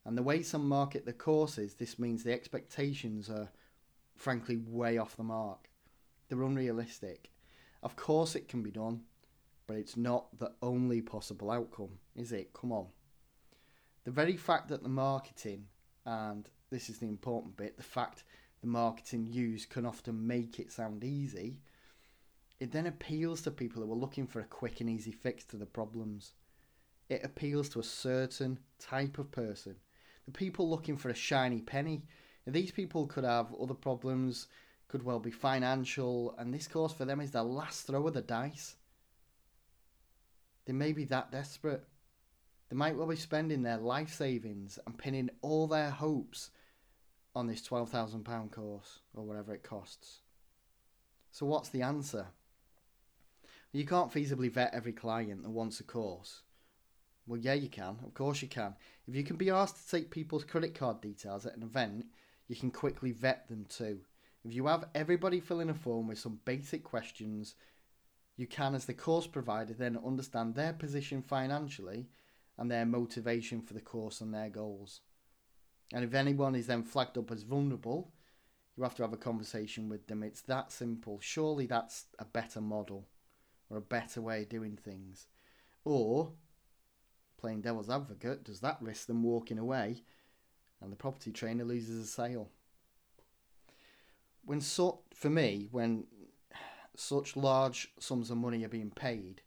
And 0.05 0.15
the 0.15 0.21
way 0.21 0.43
some 0.43 0.69
market 0.69 1.03
the 1.03 1.13
courses, 1.13 1.73
this 1.73 1.97
means 1.97 2.23
the 2.23 2.31
expectations 2.31 3.27
are 3.27 3.49
frankly 4.15 4.57
way 4.57 4.99
off 4.99 5.17
the 5.17 5.23
mark. 5.23 5.67
They're 6.29 6.43
unrealistic. 6.43 7.31
Of 7.85 7.95
course, 7.95 8.35
it 8.35 8.49
can 8.49 8.61
be 8.61 8.71
done, 8.71 9.03
but 9.65 9.77
it's 9.77 9.95
not 9.95 10.37
the 10.37 10.51
only 10.61 11.01
possible 11.01 11.49
outcome, 11.49 11.99
is 12.17 12.33
it? 12.33 12.51
Come 12.51 12.73
on. 12.73 12.87
The 14.03 14.11
very 14.11 14.35
fact 14.35 14.67
that 14.67 14.83
the 14.83 14.89
marketing, 14.89 15.67
and 16.05 16.49
this 16.69 16.89
is 16.89 16.97
the 16.97 17.07
important 17.07 17.55
bit, 17.55 17.77
the 17.77 17.83
fact 17.83 18.25
the 18.59 18.67
marketing 18.67 19.27
used 19.27 19.69
can 19.69 19.85
often 19.85 20.27
make 20.27 20.59
it 20.59 20.73
sound 20.73 21.05
easy 21.05 21.61
it 22.59 22.71
then 22.71 22.85
appeals 22.85 23.41
to 23.41 23.51
people 23.51 23.83
who 23.83 23.91
are 23.91 23.95
looking 23.95 24.27
for 24.27 24.39
a 24.39 24.45
quick 24.45 24.79
and 24.79 24.89
easy 24.89 25.11
fix 25.11 25.43
to 25.45 25.57
the 25.57 25.65
problems. 25.65 26.33
It 27.09 27.23
appeals 27.23 27.69
to 27.69 27.79
a 27.79 27.83
certain 27.83 28.59
type 28.79 29.17
of 29.17 29.31
person. 29.31 29.75
The 30.25 30.31
people 30.31 30.69
looking 30.69 30.97
for 30.97 31.09
a 31.09 31.15
shiny 31.15 31.61
penny. 31.61 32.03
These 32.47 32.71
people 32.71 33.07
could 33.07 33.23
have 33.23 33.53
other 33.61 33.73
problems, 33.73 34.47
could 34.87 35.03
well 35.03 35.19
be 35.19 35.31
financial, 35.31 36.35
and 36.37 36.53
this 36.53 36.67
course 36.67 36.93
for 36.93 37.05
them 37.05 37.19
is 37.19 37.31
the 37.31 37.43
last 37.43 37.87
throw 37.87 38.07
of 38.07 38.13
the 38.13 38.21
dice. 38.21 38.75
They 40.65 40.73
may 40.73 40.93
be 40.93 41.05
that 41.05 41.31
desperate. 41.31 41.83
They 42.69 42.75
might 42.75 42.95
well 42.95 43.07
be 43.07 43.15
spending 43.15 43.61
their 43.61 43.77
life 43.77 44.13
savings 44.13 44.79
and 44.85 44.97
pinning 44.97 45.29
all 45.41 45.67
their 45.67 45.91
hopes 45.91 46.49
on 47.35 47.47
this 47.47 47.61
£12,000 47.61 48.51
course 48.51 48.99
or 49.13 49.23
whatever 49.23 49.53
it 49.53 49.63
costs. 49.63 50.21
So, 51.31 51.45
what's 51.45 51.69
the 51.69 51.81
answer? 51.81 52.27
You 53.71 53.85
can't 53.85 54.11
feasibly 54.11 54.49
vet 54.49 54.73
every 54.73 54.93
client 54.93 55.43
that 55.43 55.49
wants 55.49 55.81
a 55.81 55.83
course. 55.83 56.43
Well, 57.27 57.39
yeah, 57.39 57.53
you 57.53 57.67
can. 57.69 57.97
Of 58.05 58.13
course, 58.13 58.41
you 58.41 58.47
can. 58.47 58.75
If 59.07 59.15
you 59.15 59.23
can 59.23 59.35
be 59.35 59.49
asked 59.49 59.83
to 59.89 59.97
take 59.97 60.11
people's 60.11 60.43
credit 60.43 60.75
card 60.75 61.01
details 61.01 61.45
at 61.45 61.57
an 61.57 61.63
event, 61.63 62.05
you 62.47 62.55
can 62.55 62.71
quickly 62.71 63.11
vet 63.11 63.49
them 63.49 63.65
too. 63.67 63.99
If 64.45 64.53
you 64.53 64.67
have 64.67 64.85
everybody 64.93 65.39
fill 65.39 65.59
in 65.59 65.71
a 65.71 65.73
form 65.73 66.07
with 66.07 66.19
some 66.19 66.39
basic 66.45 66.83
questions, 66.83 67.55
you 68.37 68.45
can, 68.45 68.75
as 68.75 68.85
the 68.85 68.93
course 68.93 69.25
provider, 69.25 69.73
then 69.73 69.97
understand 70.05 70.53
their 70.53 70.73
position 70.73 71.23
financially 71.23 72.09
and 72.55 72.69
their 72.69 72.85
motivation 72.85 73.61
for 73.61 73.73
the 73.73 73.81
course 73.81 74.21
and 74.21 74.31
their 74.31 74.49
goals. 74.49 75.01
And 75.91 76.03
if 76.03 76.13
anyone 76.13 76.53
is 76.53 76.67
then 76.67 76.83
flagged 76.83 77.17
up 77.17 77.31
as 77.31 77.41
vulnerable, 77.41 78.13
you 78.77 78.83
have 78.83 78.93
to 78.95 79.01
have 79.01 79.13
a 79.13 79.17
conversation 79.17 79.89
with 79.89 80.05
them. 80.05 80.21
It's 80.21 80.41
that 80.41 80.71
simple. 80.71 81.17
Surely 81.21 81.65
that's 81.65 82.05
a 82.19 82.25
better 82.25 82.61
model 82.61 83.07
or 83.71 83.77
a 83.77 83.81
better 83.81 84.21
way 84.21 84.43
of 84.43 84.49
doing 84.49 84.77
things? 84.77 85.27
Or, 85.85 86.33
playing 87.37 87.61
devil's 87.61 87.89
advocate, 87.89 88.43
does 88.43 88.59
that 88.59 88.77
risk 88.79 89.07
them 89.07 89.23
walking 89.23 89.57
away 89.57 90.03
and 90.81 90.91
the 90.91 90.97
property 90.97 91.31
trainer 91.31 91.63
loses 91.63 92.03
a 92.03 92.07
sale? 92.07 92.51
When 94.45 94.61
so, 94.61 94.99
for 95.13 95.29
me, 95.29 95.67
when 95.71 96.05
such 96.95 97.35
large 97.35 97.91
sums 97.99 98.29
of 98.29 98.37
money 98.37 98.63
are 98.63 98.69
being 98.69 98.91
paid, 98.91 99.41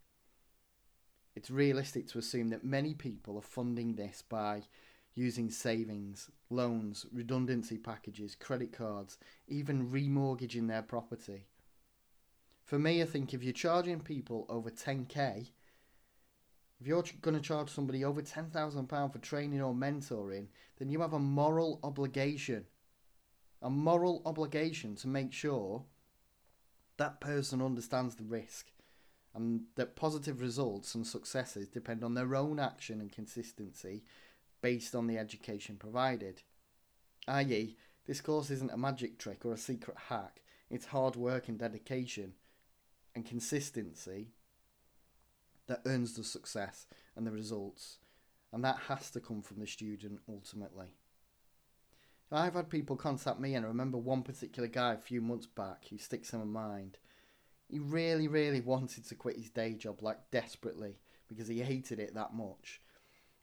it's 1.37 1.51
realistic 1.51 2.09
to 2.09 2.19
assume 2.19 2.49
that 2.49 2.65
many 2.65 2.95
people 2.95 3.39
are 3.39 3.43
funding 3.43 3.95
this 3.95 4.23
by 4.29 4.65
using 5.15 5.51
savings, 5.51 6.31
loans, 6.51 7.07
redundancy 7.13 7.79
packages, 7.79 8.35
credit 8.35 8.73
cards, 8.73 9.19
even 9.47 9.89
remortgaging 9.89 10.67
their 10.67 10.83
property. 10.83 11.47
For 12.65 12.79
me, 12.79 13.01
I 13.01 13.05
think 13.05 13.33
if 13.33 13.43
you're 13.43 13.53
charging 13.53 14.01
people 14.01 14.47
over 14.49 14.69
10k, 14.69 15.51
if 16.81 16.87
you're 16.87 17.05
going 17.23 17.37
to 17.37 17.43
charge 17.43 17.71
somebody 17.71 18.05
over 18.05 18.21
£10,000 18.21 19.13
for 19.13 19.19
training 19.19 19.63
or 19.63 19.75
mentoring, 19.75 20.49
then 20.79 20.91
you 20.91 21.01
have 21.01 21.13
a 21.13 21.19
moral 21.19 21.81
obligation. 21.83 22.67
A 23.61 23.71
moral 23.71 24.23
obligation 24.25 24.95
to 24.97 25.09
make 25.09 25.33
sure 25.33 25.85
that 26.97 27.21
person 27.21 27.61
understands 27.63 28.17
the 28.17 28.25
risk 28.25 28.67
and 29.35 29.63
that 29.77 29.97
positive 29.97 30.41
results 30.41 30.95
and 30.95 31.07
successes 31.07 31.69
depend 31.69 32.03
on 32.03 32.15
their 32.15 32.35
own 32.35 32.59
action 32.59 33.01
and 33.01 33.13
consistency 33.13 34.05
based 34.61 34.95
on 34.95 35.07
the 35.07 35.19
education 35.19 35.77
provided. 35.77 36.43
I.e., 37.27 37.77
this 38.07 38.21
course 38.21 38.51
isn't 38.51 38.73
a 38.73 38.77
magic 38.77 39.19
trick 39.19 39.45
or 39.45 39.53
a 39.53 39.59
secret 39.59 39.97
hack, 40.09 40.41
it's 40.71 40.87
hard 40.87 41.15
work 41.15 41.49
and 41.49 41.59
dedication 41.59 42.35
and 43.15 43.25
consistency 43.25 44.33
that 45.67 45.83
earns 45.87 46.15
the 46.15 46.25
success 46.25 46.87
and 47.15 47.27
the 47.27 47.31
results. 47.31 47.99
And 48.53 48.65
that 48.65 48.79
has 48.89 49.11
to 49.11 49.21
come 49.21 49.43
from 49.43 49.61
the 49.61 49.67
student 49.67 50.21
ultimately. 50.29 50.98
I've 52.31 52.55
had 52.55 52.69
people 52.69 52.97
contact 52.97 53.41
me, 53.41 53.55
and 53.55 53.65
I 53.65 53.69
remember 53.69 53.97
one 53.97 54.23
particular 54.23 54.69
guy 54.69 54.95
a 54.95 54.99
few 54.99 55.21
months 55.21 55.47
back 55.47 55.87
who 55.89 55.97
sticks 55.99 56.33
in 56.33 56.41
my 56.41 56.45
mind. 56.45 56.99
He 57.69 57.79
really, 57.79 58.29
really 58.29 58.61
wanted 58.61 59.07
to 59.07 59.15
quit 59.15 59.37
his 59.37 59.51
day 59.51 59.75
job, 59.75 60.03
like 60.03 60.31
desperately, 60.31 60.99
because 61.29 61.49
he 61.49 61.61
hated 61.61 61.99
it 61.99 62.15
that 62.15 62.35
much. 62.35 62.81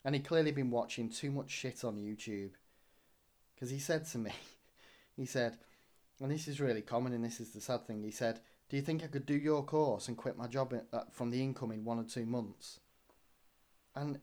And 0.04 0.14
he'd 0.14 0.28
clearly 0.28 0.52
been 0.52 0.70
watching 0.70 1.10
too 1.10 1.32
much 1.32 1.50
shit 1.50 1.84
on 1.84 1.98
YouTube. 1.98 2.52
Because 3.54 3.72
he 3.72 3.80
said 3.80 4.06
to 4.08 4.20
me, 4.20 4.32
he 5.16 5.26
said, 5.26 5.58
and 6.22 6.32
this 6.32 6.48
is 6.48 6.62
really 6.62 6.82
common, 6.82 7.14
and 7.14 7.26
this 7.26 7.40
is 7.40 7.52
the 7.52 7.62
sad 7.62 7.88
thing, 7.88 8.04
he 8.04 8.12
said, 8.12 8.40
do 8.70 8.78
you 8.78 8.84
think 8.84 9.04
I 9.04 9.08
could 9.08 9.26
do 9.26 9.36
your 9.36 9.64
course 9.64 10.08
and 10.08 10.18
quit 10.18 10.38
my 10.38 10.48
job 10.48 10.74
uh, 10.92 11.02
from 11.12 11.30
the 11.30 11.42
income 11.42 11.72
in 11.72 11.86
one 11.86 12.00
or 12.00 12.04
two 12.04 12.26
months? 12.26 12.80
And 13.96 14.20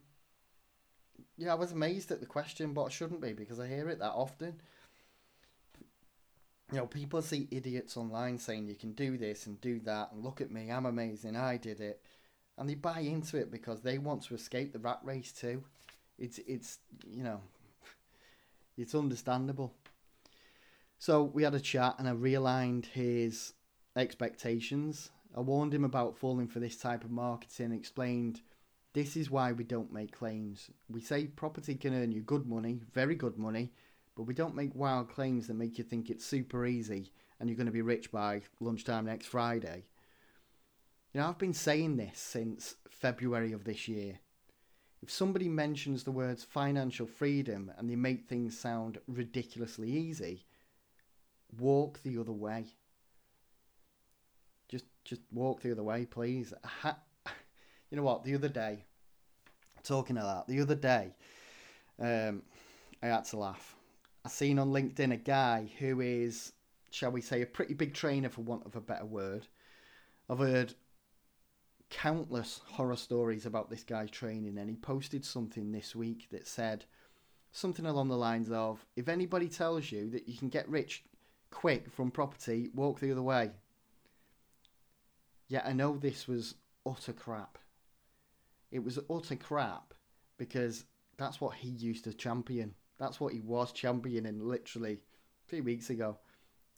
yeah, 1.43 1.51
I 1.51 1.55
was 1.55 1.71
amazed 1.71 2.11
at 2.11 2.19
the 2.19 2.25
question, 2.25 2.73
but 2.73 2.85
I 2.85 2.89
shouldn't 2.89 3.21
be 3.21 3.33
because 3.33 3.59
I 3.59 3.67
hear 3.67 3.89
it 3.89 3.99
that 3.99 4.11
often. 4.11 4.61
You 6.71 6.77
know, 6.79 6.87
people 6.87 7.21
see 7.21 7.47
idiots 7.51 7.97
online 7.97 8.37
saying 8.37 8.67
you 8.67 8.75
can 8.75 8.93
do 8.93 9.17
this 9.17 9.45
and 9.45 9.59
do 9.59 9.79
that, 9.81 10.11
and 10.11 10.23
look 10.23 10.41
at 10.41 10.51
me, 10.51 10.71
I'm 10.71 10.85
amazing, 10.85 11.35
I 11.35 11.57
did 11.57 11.81
it, 11.81 12.01
and 12.57 12.69
they 12.69 12.75
buy 12.75 12.99
into 13.01 13.37
it 13.37 13.51
because 13.51 13.81
they 13.81 13.97
want 13.97 14.23
to 14.23 14.35
escape 14.35 14.73
the 14.73 14.79
rat 14.79 14.99
race 15.03 15.31
too. 15.31 15.63
It's 16.17 16.39
it's 16.47 16.79
you 17.05 17.23
know, 17.23 17.41
it's 18.77 18.95
understandable. 18.95 19.73
So 20.97 21.23
we 21.23 21.43
had 21.43 21.53
a 21.53 21.59
chat, 21.59 21.95
and 21.99 22.07
I 22.07 22.13
realigned 22.13 22.85
his 22.85 23.53
expectations. 23.97 25.11
I 25.35 25.41
warned 25.41 25.73
him 25.73 25.83
about 25.83 26.17
falling 26.17 26.47
for 26.47 26.59
this 26.59 26.77
type 26.77 27.03
of 27.03 27.11
marketing, 27.11 27.73
explained 27.73 28.41
this 28.93 29.17
is 29.17 29.31
why 29.31 29.51
we 29.51 29.63
don't 29.63 29.91
make 29.91 30.11
claims. 30.11 30.69
We 30.89 31.01
say 31.01 31.25
property 31.25 31.75
can 31.75 31.93
earn 31.93 32.11
you 32.11 32.21
good 32.21 32.45
money, 32.45 32.81
very 32.93 33.15
good 33.15 33.37
money, 33.37 33.71
but 34.15 34.23
we 34.23 34.33
don't 34.33 34.55
make 34.55 34.75
wild 34.75 35.09
claims 35.09 35.47
that 35.47 35.55
make 35.55 35.77
you 35.77 35.83
think 35.83 36.09
it's 36.09 36.25
super 36.25 36.65
easy 36.65 37.11
and 37.39 37.49
you're 37.49 37.57
going 37.57 37.65
to 37.65 37.71
be 37.71 37.81
rich 37.81 38.11
by 38.11 38.41
lunchtime 38.59 39.05
next 39.05 39.27
Friday. 39.27 39.85
You 41.13 41.21
know, 41.21 41.27
I've 41.27 41.37
been 41.37 41.53
saying 41.53 41.97
this 41.97 42.19
since 42.19 42.75
February 42.89 43.51
of 43.51 43.63
this 43.63 43.87
year. 43.87 44.19
If 45.01 45.11
somebody 45.11 45.49
mentions 45.49 46.03
the 46.03 46.11
words 46.11 46.43
financial 46.43 47.07
freedom 47.07 47.71
and 47.77 47.89
they 47.89 47.95
make 47.95 48.27
things 48.27 48.57
sound 48.57 48.99
ridiculously 49.07 49.91
easy, 49.91 50.45
walk 51.57 52.01
the 52.03 52.17
other 52.17 52.31
way 52.31 52.67
just 54.73 54.85
just 55.03 55.21
walk 55.31 55.61
the 55.61 55.71
other 55.71 55.83
way, 55.83 56.05
please. 56.05 56.53
You 57.93 57.97
know 57.97 58.03
what? 58.03 58.23
The 58.23 58.33
other 58.33 58.49
day, 58.49 58.85
Talking 59.83 60.17
of 60.17 60.23
that, 60.23 60.47
the 60.47 60.61
other 60.61 60.73
day, 60.73 61.13
um, 61.99 62.41
I 63.03 63.07
had 63.07 63.25
to 63.25 63.37
laugh. 63.37 63.75
I 64.25 64.29
seen 64.29 64.57
on 64.57 64.71
LinkedIn 64.71 65.13
a 65.13 65.17
guy 65.17 65.69
who 65.77 66.01
is, 66.01 66.53
shall 66.89 67.11
we 67.11 67.21
say, 67.21 67.43
a 67.43 67.45
pretty 67.45 67.75
big 67.75 67.93
trainer 67.93 68.29
for 68.29 68.41
want 68.41 68.65
of 68.65 68.75
a 68.75 68.81
better 68.81 69.05
word. 69.05 69.45
I've 70.27 70.39
heard 70.39 70.73
countless 71.91 72.61
horror 72.65 72.95
stories 72.95 73.45
about 73.45 73.69
this 73.69 73.83
guy 73.83 74.07
training, 74.07 74.57
and 74.57 74.69
he 74.69 74.75
posted 74.75 75.23
something 75.23 75.71
this 75.71 75.95
week 75.95 76.29
that 76.31 76.47
said 76.47 76.85
something 77.51 77.85
along 77.85 78.07
the 78.07 78.17
lines 78.17 78.49
of 78.49 78.83
if 78.95 79.07
anybody 79.07 79.49
tells 79.49 79.91
you 79.91 80.09
that 80.09 80.27
you 80.27 80.35
can 80.35 80.49
get 80.49 80.67
rich 80.67 81.03
quick 81.51 81.91
from 81.91 82.09
property, 82.09 82.71
walk 82.73 83.01
the 83.01 83.11
other 83.11 83.21
way. 83.21 83.51
Yet 85.47 85.67
I 85.67 85.73
know 85.73 85.95
this 85.95 86.27
was 86.27 86.55
utter 86.87 87.13
crap. 87.13 87.59
It 88.73 88.83
was 88.83 88.97
utter 89.07 89.35
crap 89.35 89.93
because 90.37 90.85
that's 91.17 91.39
what 91.39 91.53
he 91.53 91.69
used 91.69 92.05
to 92.05 92.13
champion. 92.13 92.73
That's 92.97 93.19
what 93.19 93.31
he 93.31 93.39
was 93.39 93.71
championing 93.71 94.39
literally 94.39 94.97
three 95.47 95.61
weeks 95.61 95.91
ago. 95.91 96.17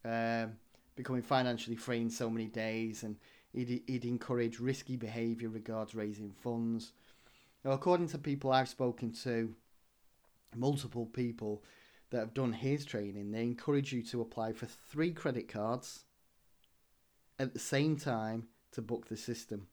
Um, 0.03 0.57
becoming 0.97 1.21
financially 1.21 1.77
free 1.77 2.01
in 2.01 2.09
so 2.09 2.29
many 2.29 2.47
days, 2.47 3.03
and 3.03 3.15
he'd, 3.53 3.81
he'd 3.87 4.03
encourage 4.03 4.59
risky 4.59 4.97
behaviour 4.97 5.47
regards 5.47 5.95
raising 5.95 6.31
funds. 6.31 6.91
Now, 7.63 7.71
according 7.71 8.09
to 8.09 8.17
people 8.17 8.51
I've 8.51 8.69
spoken 8.69 9.13
to, 9.23 9.55
multiple 10.53 11.05
people 11.05 11.63
that 12.09 12.19
have 12.19 12.33
done 12.33 12.51
his 12.51 12.83
training, 12.83 13.31
they 13.31 13.43
encourage 13.43 13.93
you 13.93 14.03
to 14.03 14.19
apply 14.19 14.51
for 14.51 14.65
three 14.65 15.13
credit 15.13 15.47
cards 15.47 16.03
at 17.39 17.53
the 17.53 17.59
same 17.59 17.95
time 17.95 18.47
to 18.73 18.81
book 18.81 19.07
the 19.07 19.17
system. 19.17 19.67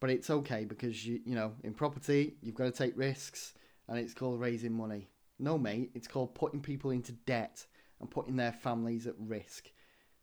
But 0.00 0.10
it's 0.10 0.30
okay 0.30 0.64
because 0.64 1.06
you 1.06 1.20
you 1.24 1.34
know 1.34 1.54
in 1.64 1.74
property 1.74 2.36
you've 2.42 2.54
got 2.54 2.64
to 2.64 2.70
take 2.70 2.96
risks 2.96 3.54
and 3.88 3.98
it's 3.98 4.14
called 4.14 4.40
raising 4.40 4.72
money. 4.72 5.08
No 5.38 5.58
mate, 5.58 5.90
it's 5.94 6.08
called 6.08 6.34
putting 6.34 6.60
people 6.60 6.90
into 6.90 7.12
debt 7.12 7.66
and 8.00 8.10
putting 8.10 8.36
their 8.36 8.52
families 8.52 9.06
at 9.06 9.14
risk. 9.18 9.70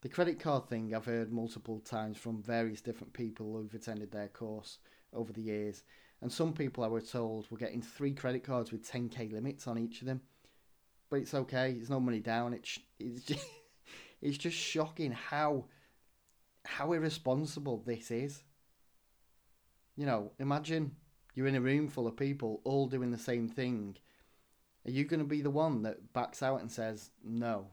The 0.01 0.10
credit 0.10 0.39
card 0.39 0.68
thing 0.68 0.94
I've 0.94 1.06
heard 1.06 1.32
multiple 1.32 1.80
times 1.80 2.18
from 2.18 2.42
various 2.42 2.82
different 2.82 3.13
people 3.13 3.56
who've 3.56 3.74
attended 3.74 4.12
their 4.12 4.27
course 4.27 4.80
over 5.13 5.32
the 5.32 5.42
years. 5.42 5.84
And 6.22 6.32
some 6.32 6.53
people 6.53 6.84
I 6.84 6.88
were 6.88 7.01
told 7.01 7.50
were 7.50 7.58
getting 7.58 7.82
three 7.82 8.13
credit 8.13 8.44
cards 8.44 8.72
with 8.72 8.89
10k 8.89 9.32
limits 9.32 9.68
on 9.68 9.77
each 9.77 10.01
of 10.01 10.08
them. 10.08 10.22
But 11.10 11.18
it's 11.18 11.34
okay, 11.34 11.74
there's 11.74 11.89
no 11.89 12.00
money 12.00 12.20
down. 12.20 12.53
It's 12.53 12.80
it's 13.00 13.24
just, 13.25 13.46
it's 14.22 14.38
just 14.38 14.58
shocking 14.58 15.12
how 15.12 15.65
how 16.65 16.94
irresponsible 16.94 17.84
this 17.86 18.10
is. 18.10 18.44
You 19.95 20.05
know, 20.05 20.31
imagine 20.39 20.95
you're 21.35 21.47
in 21.47 21.55
a 21.55 21.62
room 21.62 21.88
full 21.88 22.07
of 22.07 22.17
people 22.17 22.62
all 22.63 22.88
doing 22.88 23.12
the 23.12 23.17
same 23.17 23.47
thing. 23.47 23.97
Are 24.85 24.91
you 24.91 25.05
going 25.05 25.19
to 25.19 25.25
be 25.25 25.41
the 25.41 25.50
one 25.50 25.83
that 25.83 26.13
backs 26.13 26.43
out 26.43 26.62
and 26.62 26.71
says 26.71 27.12
no? 27.23 27.67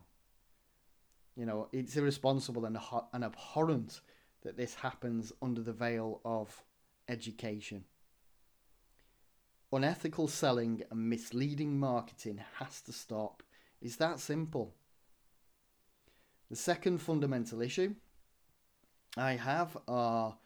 You 1.36 1.46
know, 1.46 1.68
it's 1.72 1.96
irresponsible 1.96 2.64
and, 2.66 2.78
and 3.12 3.24
abhorrent 3.24 4.00
that 4.42 4.56
this 4.56 4.74
happens 4.74 5.32
under 5.42 5.62
the 5.62 5.72
veil 5.72 6.20
of 6.24 6.62
education. 7.08 7.84
Unethical 9.72 10.28
selling 10.28 10.82
and 10.90 11.08
misleading 11.08 11.78
marketing 11.78 12.40
has 12.58 12.80
to 12.82 12.92
stop. 12.92 13.42
It's 13.80 13.96
that 13.96 14.18
simple. 14.18 14.74
The 16.50 16.56
second 16.56 16.98
fundamental 16.98 17.62
issue 17.62 17.94
I 19.16 19.32
have 19.32 19.76
are 19.86 20.36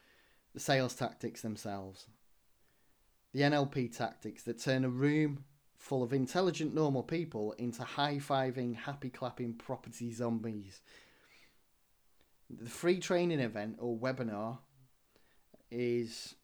the 0.54 0.60
sales 0.60 0.94
tactics 0.94 1.42
themselves. 1.42 2.06
The 3.32 3.40
NLP 3.40 3.96
tactics 3.96 4.44
that 4.44 4.62
turn 4.62 4.84
a 4.84 4.88
room 4.88 5.44
full 5.76 6.02
of 6.02 6.12
intelligent, 6.12 6.74
normal 6.74 7.02
people 7.02 7.52
into 7.58 7.82
high 7.82 8.16
fiving, 8.16 8.74
happy 8.76 9.10
clapping 9.10 9.54
property 9.54 10.12
zombies. 10.12 10.80
The 12.48 12.70
free 12.70 13.00
training 13.00 13.40
event 13.40 13.76
or 13.80 13.96
webinar 13.96 14.58
is 15.70 16.36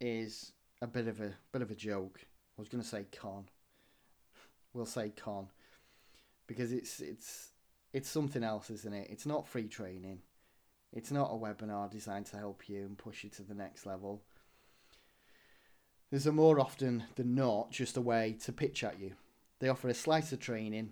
is 0.00 0.52
a 0.82 0.86
bit 0.86 1.06
of 1.06 1.20
a 1.20 1.32
bit 1.52 1.62
of 1.62 1.70
a 1.70 1.74
joke. 1.74 2.20
I 2.58 2.60
was 2.60 2.68
going 2.68 2.82
to 2.82 2.88
say 2.88 3.06
con. 3.12 3.48
We'll 4.72 4.86
say 4.86 5.10
con 5.10 5.48
because 6.46 6.72
it's 6.72 7.00
it's 7.00 7.50
it's 7.92 8.08
something 8.08 8.42
else, 8.42 8.70
isn't 8.70 8.92
it? 8.92 9.08
It's 9.10 9.26
not 9.26 9.46
free 9.46 9.68
training. 9.68 10.20
It's 10.94 11.10
not 11.10 11.32
a 11.32 11.34
webinar 11.34 11.90
designed 11.90 12.26
to 12.26 12.36
help 12.36 12.68
you 12.68 12.82
and 12.82 12.96
push 12.96 13.24
you 13.24 13.30
to 13.30 13.42
the 13.42 13.52
next 13.52 13.84
level. 13.84 14.22
There's 16.08 16.28
a 16.28 16.32
more 16.32 16.60
often 16.60 17.02
than 17.16 17.34
not 17.34 17.72
just 17.72 17.96
a 17.96 18.00
way 18.00 18.36
to 18.44 18.52
pitch 18.52 18.84
at 18.84 19.00
you. 19.00 19.14
They 19.58 19.68
offer 19.68 19.88
a 19.88 19.94
slice 19.94 20.32
of 20.32 20.38
training 20.38 20.90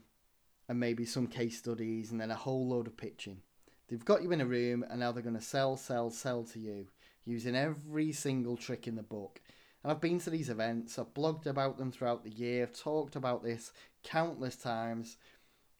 and 0.68 0.80
maybe 0.80 1.04
some 1.04 1.28
case 1.28 1.56
studies 1.56 2.10
and 2.10 2.20
then 2.20 2.32
a 2.32 2.36
whole 2.36 2.66
load 2.66 2.88
of 2.88 2.96
pitching. 2.96 3.42
They've 3.86 4.04
got 4.04 4.24
you 4.24 4.32
in 4.32 4.40
a 4.40 4.46
room 4.46 4.84
and 4.90 4.98
now 4.98 5.12
they're 5.12 5.22
going 5.22 5.36
to 5.36 5.40
sell, 5.40 5.76
sell, 5.76 6.10
sell 6.10 6.42
to 6.44 6.58
you 6.58 6.88
using 7.24 7.54
every 7.54 8.10
single 8.10 8.56
trick 8.56 8.88
in 8.88 8.96
the 8.96 9.04
book. 9.04 9.40
And 9.84 9.92
I've 9.92 10.00
been 10.00 10.18
to 10.20 10.30
these 10.30 10.50
events, 10.50 10.98
I've 10.98 11.14
blogged 11.14 11.46
about 11.46 11.78
them 11.78 11.92
throughout 11.92 12.24
the 12.24 12.30
year, 12.30 12.64
I've 12.64 12.76
talked 12.76 13.14
about 13.14 13.44
this 13.44 13.72
countless 14.02 14.56
times, 14.56 15.16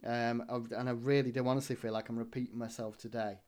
um, 0.06 0.44
and 0.48 0.88
I 0.88 0.92
really 0.92 1.32
do 1.32 1.46
honestly 1.48 1.74
feel 1.74 1.92
like 1.92 2.08
I'm 2.08 2.18
repeating 2.18 2.58
myself 2.58 2.96
today 2.96 3.38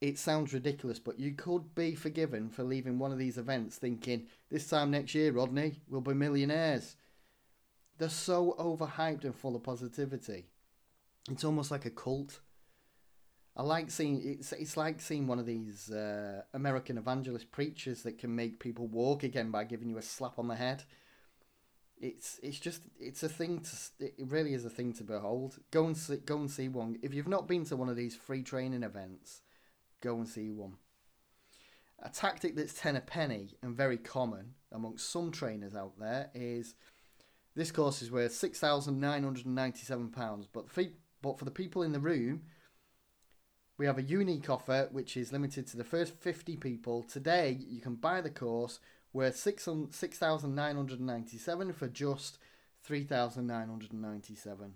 it 0.00 0.18
sounds 0.18 0.52
ridiculous, 0.52 0.98
but 0.98 1.18
you 1.18 1.32
could 1.32 1.74
be 1.74 1.94
forgiven 1.94 2.50
for 2.50 2.62
leaving 2.62 2.98
one 2.98 3.12
of 3.12 3.18
these 3.18 3.38
events 3.38 3.76
thinking, 3.76 4.26
this 4.50 4.68
time 4.68 4.90
next 4.90 5.14
year, 5.14 5.32
Rodney, 5.32 5.80
we'll 5.88 6.02
be 6.02 6.12
millionaires. 6.12 6.96
They're 7.98 8.10
so 8.10 8.54
overhyped 8.58 9.24
and 9.24 9.34
full 9.34 9.56
of 9.56 9.62
positivity. 9.62 10.46
It's 11.30 11.44
almost 11.44 11.70
like 11.70 11.86
a 11.86 11.90
cult. 11.90 12.40
I 13.56 13.62
like 13.62 13.90
seeing 13.90 14.20
it's 14.22 14.52
it's 14.52 14.76
like 14.76 15.00
seeing 15.00 15.26
one 15.26 15.38
of 15.38 15.46
these 15.46 15.90
uh, 15.90 16.42
American 16.52 16.98
evangelist 16.98 17.50
preachers 17.50 18.02
that 18.02 18.18
can 18.18 18.36
make 18.36 18.60
people 18.60 18.86
walk 18.86 19.22
again 19.22 19.50
by 19.50 19.64
giving 19.64 19.88
you 19.88 19.96
a 19.96 20.02
slap 20.02 20.38
on 20.38 20.46
the 20.46 20.56
head. 20.56 20.84
It's 21.98 22.38
it's 22.42 22.58
just 22.58 22.82
it's 23.00 23.22
a 23.22 23.30
thing 23.30 23.60
to 23.60 24.04
it 24.04 24.26
really 24.26 24.52
is 24.52 24.66
a 24.66 24.70
thing 24.70 24.92
to 24.94 25.04
behold. 25.04 25.58
Go 25.70 25.86
and 25.86 25.96
see, 25.96 26.16
go 26.16 26.36
and 26.36 26.50
see 26.50 26.68
one 26.68 26.98
if 27.02 27.14
you've 27.14 27.26
not 27.26 27.48
been 27.48 27.64
to 27.64 27.76
one 27.76 27.88
of 27.88 27.96
these 27.96 28.14
free 28.14 28.42
training 28.42 28.82
events 28.82 29.40
go 30.00 30.16
and 30.16 30.28
see 30.28 30.50
one. 30.50 30.74
A 32.02 32.10
tactic 32.10 32.56
that's 32.56 32.74
10 32.74 32.96
a 32.96 33.00
penny 33.00 33.54
and 33.62 33.76
very 33.76 33.96
common 33.96 34.54
amongst 34.70 35.10
some 35.10 35.30
trainers 35.30 35.74
out 35.74 35.98
there 35.98 36.30
is 36.34 36.74
this 37.54 37.72
course 37.72 38.02
is 38.02 38.10
worth 38.10 38.32
£6,997, 38.32 40.48
but, 40.52 40.66
but 41.22 41.38
for 41.38 41.44
the 41.44 41.50
people 41.50 41.82
in 41.82 41.92
the 41.92 41.98
room, 41.98 42.42
we 43.78 43.86
have 43.86 43.98
a 43.98 44.02
unique 44.02 44.50
offer 44.50 44.88
which 44.92 45.16
is 45.16 45.32
limited 45.32 45.66
to 45.68 45.78
the 45.78 45.84
first 45.84 46.14
50 46.14 46.58
people. 46.58 47.02
Today, 47.02 47.58
you 47.66 47.80
can 47.80 47.94
buy 47.94 48.20
the 48.20 48.30
course 48.30 48.78
worth 49.12 49.36
six 49.36 49.66
6,997 49.90 51.72
for 51.72 51.88
just 51.88 52.38
3,997. 52.84 54.74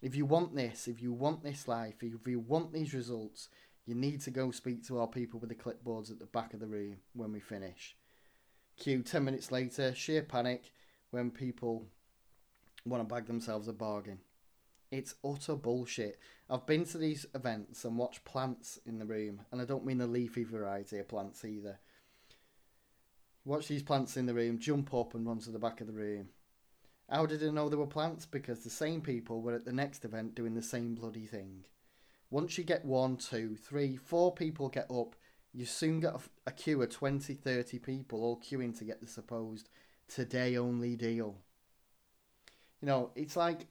If 0.00 0.14
you 0.14 0.24
want 0.24 0.54
this, 0.54 0.86
if 0.86 1.02
you 1.02 1.12
want 1.12 1.42
this 1.42 1.66
life, 1.66 1.96
if 2.02 2.26
you 2.26 2.40
want 2.40 2.72
these 2.72 2.94
results, 2.94 3.48
you 3.86 3.94
need 3.94 4.20
to 4.22 4.30
go 4.30 4.50
speak 4.50 4.86
to 4.86 4.98
our 4.98 5.06
people 5.06 5.38
with 5.40 5.50
the 5.50 5.54
clipboards 5.54 6.10
at 6.10 6.18
the 6.18 6.26
back 6.26 6.54
of 6.54 6.60
the 6.60 6.66
room 6.66 6.96
when 7.12 7.32
we 7.32 7.40
finish. 7.40 7.96
Cue 8.76 9.02
10 9.02 9.24
minutes 9.24 9.52
later, 9.52 9.94
sheer 9.94 10.22
panic 10.22 10.72
when 11.10 11.30
people 11.30 11.86
want 12.84 13.06
to 13.06 13.14
bag 13.14 13.26
themselves 13.26 13.68
a 13.68 13.72
bargain. 13.72 14.18
It's 14.90 15.14
utter 15.24 15.56
bullshit. 15.56 16.18
I've 16.48 16.66
been 16.66 16.84
to 16.86 16.98
these 16.98 17.26
events 17.34 17.84
and 17.84 17.98
watched 17.98 18.24
plants 18.24 18.78
in 18.86 18.98
the 18.98 19.04
room, 19.04 19.42
and 19.50 19.60
I 19.60 19.64
don't 19.64 19.84
mean 19.84 19.98
the 19.98 20.06
leafy 20.06 20.44
variety 20.44 20.98
of 20.98 21.08
plants 21.08 21.44
either. 21.44 21.78
Watch 23.44 23.68
these 23.68 23.82
plants 23.82 24.16
in 24.16 24.26
the 24.26 24.34
room 24.34 24.58
jump 24.58 24.94
up 24.94 25.14
and 25.14 25.26
run 25.26 25.38
to 25.40 25.50
the 25.50 25.58
back 25.58 25.80
of 25.80 25.86
the 25.86 25.92
room. 25.92 26.28
How 27.10 27.26
did 27.26 27.46
I 27.46 27.50
know 27.50 27.68
they 27.68 27.76
were 27.76 27.86
plants? 27.86 28.24
Because 28.24 28.60
the 28.60 28.70
same 28.70 29.02
people 29.02 29.42
were 29.42 29.54
at 29.54 29.66
the 29.66 29.72
next 29.72 30.04
event 30.04 30.34
doing 30.34 30.54
the 30.54 30.62
same 30.62 30.94
bloody 30.94 31.26
thing. 31.26 31.64
Once 32.34 32.58
you 32.58 32.64
get 32.64 32.84
one, 32.84 33.16
two, 33.16 33.54
three, 33.54 33.94
four 33.94 34.34
people 34.34 34.68
get 34.68 34.90
up, 34.90 35.14
you 35.52 35.64
soon 35.64 36.00
get 36.00 36.12
a, 36.12 36.18
a 36.48 36.50
queue 36.50 36.82
of 36.82 36.90
20, 36.90 37.32
30 37.32 37.78
people 37.78 38.24
all 38.24 38.40
queuing 38.40 38.76
to 38.76 38.84
get 38.84 39.00
the 39.00 39.06
supposed 39.06 39.68
today 40.08 40.56
only 40.56 40.96
deal. 40.96 41.36
You 42.82 42.86
know, 42.86 43.12
it's 43.14 43.36
like 43.36 43.68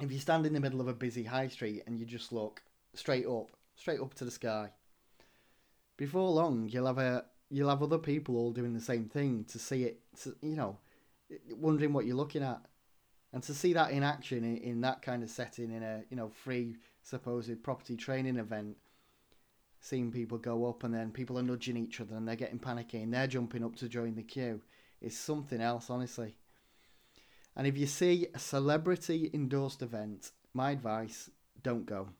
if 0.00 0.10
you 0.10 0.18
stand 0.18 0.44
in 0.44 0.54
the 0.54 0.58
middle 0.58 0.80
of 0.80 0.88
a 0.88 0.92
busy 0.92 1.22
high 1.22 1.46
street 1.46 1.84
and 1.86 2.00
you 2.00 2.04
just 2.04 2.32
look 2.32 2.62
straight 2.94 3.26
up, 3.26 3.52
straight 3.76 4.00
up 4.00 4.12
to 4.14 4.24
the 4.24 4.32
sky. 4.32 4.72
Before 5.96 6.32
long, 6.32 6.68
you'll 6.68 6.88
have 6.88 6.98
a 6.98 7.26
you'll 7.48 7.70
have 7.70 7.84
other 7.84 7.98
people 7.98 8.36
all 8.38 8.50
doing 8.50 8.74
the 8.74 8.80
same 8.80 9.04
thing 9.04 9.44
to 9.50 9.58
see 9.60 9.84
it. 9.84 10.00
To, 10.24 10.34
you 10.42 10.56
know, 10.56 10.78
wondering 11.52 11.92
what 11.92 12.06
you're 12.06 12.16
looking 12.16 12.42
at, 12.42 12.60
and 13.32 13.40
to 13.44 13.54
see 13.54 13.72
that 13.74 13.92
in 13.92 14.02
action 14.02 14.42
in, 14.42 14.56
in 14.56 14.80
that 14.80 15.00
kind 15.00 15.22
of 15.22 15.30
setting 15.30 15.70
in 15.70 15.84
a 15.84 16.02
you 16.10 16.16
know 16.16 16.28
free 16.28 16.74
supposed 17.08 17.62
property 17.62 17.96
training 17.96 18.36
event, 18.36 18.76
seeing 19.80 20.10
people 20.10 20.38
go 20.38 20.68
up 20.68 20.84
and 20.84 20.92
then 20.92 21.10
people 21.10 21.38
are 21.38 21.42
nudging 21.42 21.76
each 21.76 22.00
other 22.00 22.16
and 22.16 22.26
they're 22.26 22.36
getting 22.36 22.58
panicky 22.58 23.02
and 23.02 23.14
they're 23.14 23.26
jumping 23.26 23.64
up 23.64 23.76
to 23.76 23.88
join 23.88 24.14
the 24.14 24.22
queue 24.22 24.60
is 25.00 25.16
something 25.16 25.60
else, 25.60 25.90
honestly. 25.90 26.36
And 27.56 27.66
if 27.66 27.78
you 27.78 27.86
see 27.86 28.26
a 28.34 28.38
celebrity 28.38 29.30
endorsed 29.32 29.82
event, 29.82 30.32
my 30.54 30.72
advice 30.72 31.30
don't 31.62 31.86
go. 31.86 32.10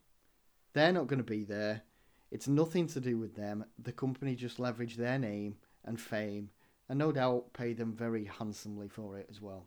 They're 0.73 0.93
not 0.93 1.07
going 1.07 1.19
to 1.19 1.25
be 1.25 1.45
there. 1.45 1.83
It's 2.31 2.49
nothing 2.49 2.87
to 2.89 3.01
do 3.01 3.19
with 3.19 3.35
them. 3.35 3.65
The 3.83 3.93
company 3.93 4.35
just 4.35 4.59
leverage 4.59 4.97
their 4.97 5.19
name 5.19 5.57
and 5.85 6.01
fame 6.01 6.51
and 6.89 6.99
no 6.99 7.13
doubt 7.13 7.53
pay 7.53 7.73
them 7.73 7.93
very 7.93 8.25
handsomely 8.25 8.89
for 8.89 9.19
it 9.19 9.29
as 9.31 9.41
well. 9.41 9.67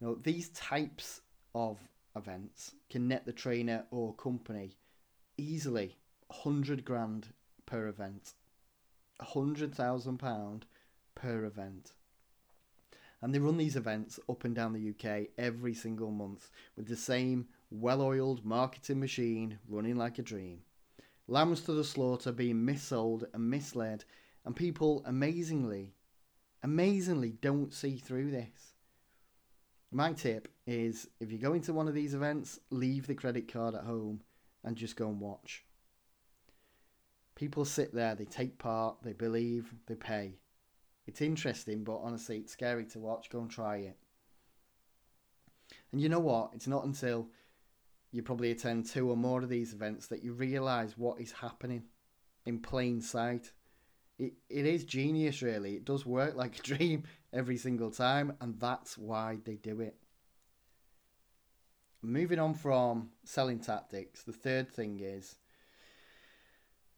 You 0.00 0.06
know, 0.06 0.14
these 0.22 0.48
types 0.50 1.20
of 1.54 1.78
events 2.16 2.74
can 2.90 3.08
net 3.08 3.26
the 3.26 3.32
trainer 3.32 3.84
or 3.90 4.14
company 4.14 4.76
easily 5.36 5.96
100 6.28 6.84
grand 6.84 7.28
per 7.66 7.88
event. 7.88 8.34
100,000 9.18 10.18
pound 10.18 10.66
per 11.14 11.44
event. 11.44 11.92
And 13.22 13.34
they 13.34 13.38
run 13.38 13.56
these 13.56 13.76
events 13.76 14.20
up 14.28 14.44
and 14.44 14.54
down 14.54 14.72
the 14.72 14.90
UK 14.90 15.28
every 15.38 15.72
single 15.72 16.10
month 16.10 16.50
with 16.76 16.88
the 16.88 16.96
same 16.96 17.46
well 17.70 18.02
oiled 18.02 18.44
marketing 18.44 19.00
machine 19.00 19.58
running 19.68 19.96
like 19.96 20.18
a 20.18 20.22
dream. 20.22 20.60
Lambs 21.26 21.62
to 21.62 21.72
the 21.72 21.84
slaughter 21.84 22.32
being 22.32 22.66
missold 22.66 23.24
and 23.32 23.48
misled, 23.48 24.04
and 24.44 24.54
people 24.54 25.02
amazingly, 25.06 25.94
amazingly 26.62 27.30
don't 27.40 27.72
see 27.72 27.96
through 27.96 28.30
this. 28.30 28.73
My 29.94 30.12
tip 30.12 30.48
is 30.66 31.06
if 31.20 31.30
you 31.30 31.38
go 31.38 31.52
into 31.52 31.72
one 31.72 31.86
of 31.86 31.94
these 31.94 32.14
events, 32.14 32.58
leave 32.70 33.06
the 33.06 33.14
credit 33.14 33.46
card 33.46 33.76
at 33.76 33.84
home 33.84 34.22
and 34.64 34.74
just 34.74 34.96
go 34.96 35.06
and 35.06 35.20
watch. 35.20 35.64
People 37.36 37.64
sit 37.64 37.94
there, 37.94 38.16
they 38.16 38.24
take 38.24 38.58
part, 38.58 38.96
they 39.04 39.12
believe, 39.12 39.72
they 39.86 39.94
pay. 39.94 40.40
It's 41.06 41.20
interesting, 41.20 41.84
but 41.84 42.00
honestly, 42.02 42.38
it's 42.38 42.52
scary 42.52 42.86
to 42.86 42.98
watch. 42.98 43.30
Go 43.30 43.38
and 43.38 43.48
try 43.48 43.76
it. 43.76 43.96
And 45.92 46.00
you 46.00 46.08
know 46.08 46.18
what? 46.18 46.50
It's 46.54 46.66
not 46.66 46.84
until 46.84 47.28
you 48.10 48.20
probably 48.20 48.50
attend 48.50 48.86
two 48.86 49.08
or 49.08 49.16
more 49.16 49.42
of 49.44 49.48
these 49.48 49.72
events 49.72 50.08
that 50.08 50.24
you 50.24 50.32
realise 50.32 50.98
what 50.98 51.20
is 51.20 51.30
happening 51.30 51.84
in 52.46 52.58
plain 52.58 53.00
sight. 53.00 53.52
It, 54.18 54.34
it 54.48 54.66
is 54.66 54.84
genius, 54.84 55.42
really. 55.42 55.74
It 55.74 55.84
does 55.84 56.06
work 56.06 56.36
like 56.36 56.58
a 56.58 56.62
dream 56.62 57.04
every 57.32 57.56
single 57.56 57.90
time, 57.90 58.34
and 58.40 58.58
that's 58.58 58.96
why 58.96 59.38
they 59.44 59.56
do 59.56 59.80
it. 59.80 59.96
Moving 62.02 62.38
on 62.38 62.54
from 62.54 63.10
selling 63.24 63.60
tactics, 63.60 64.22
the 64.24 64.32
third 64.32 64.70
thing 64.70 65.00
is 65.00 65.36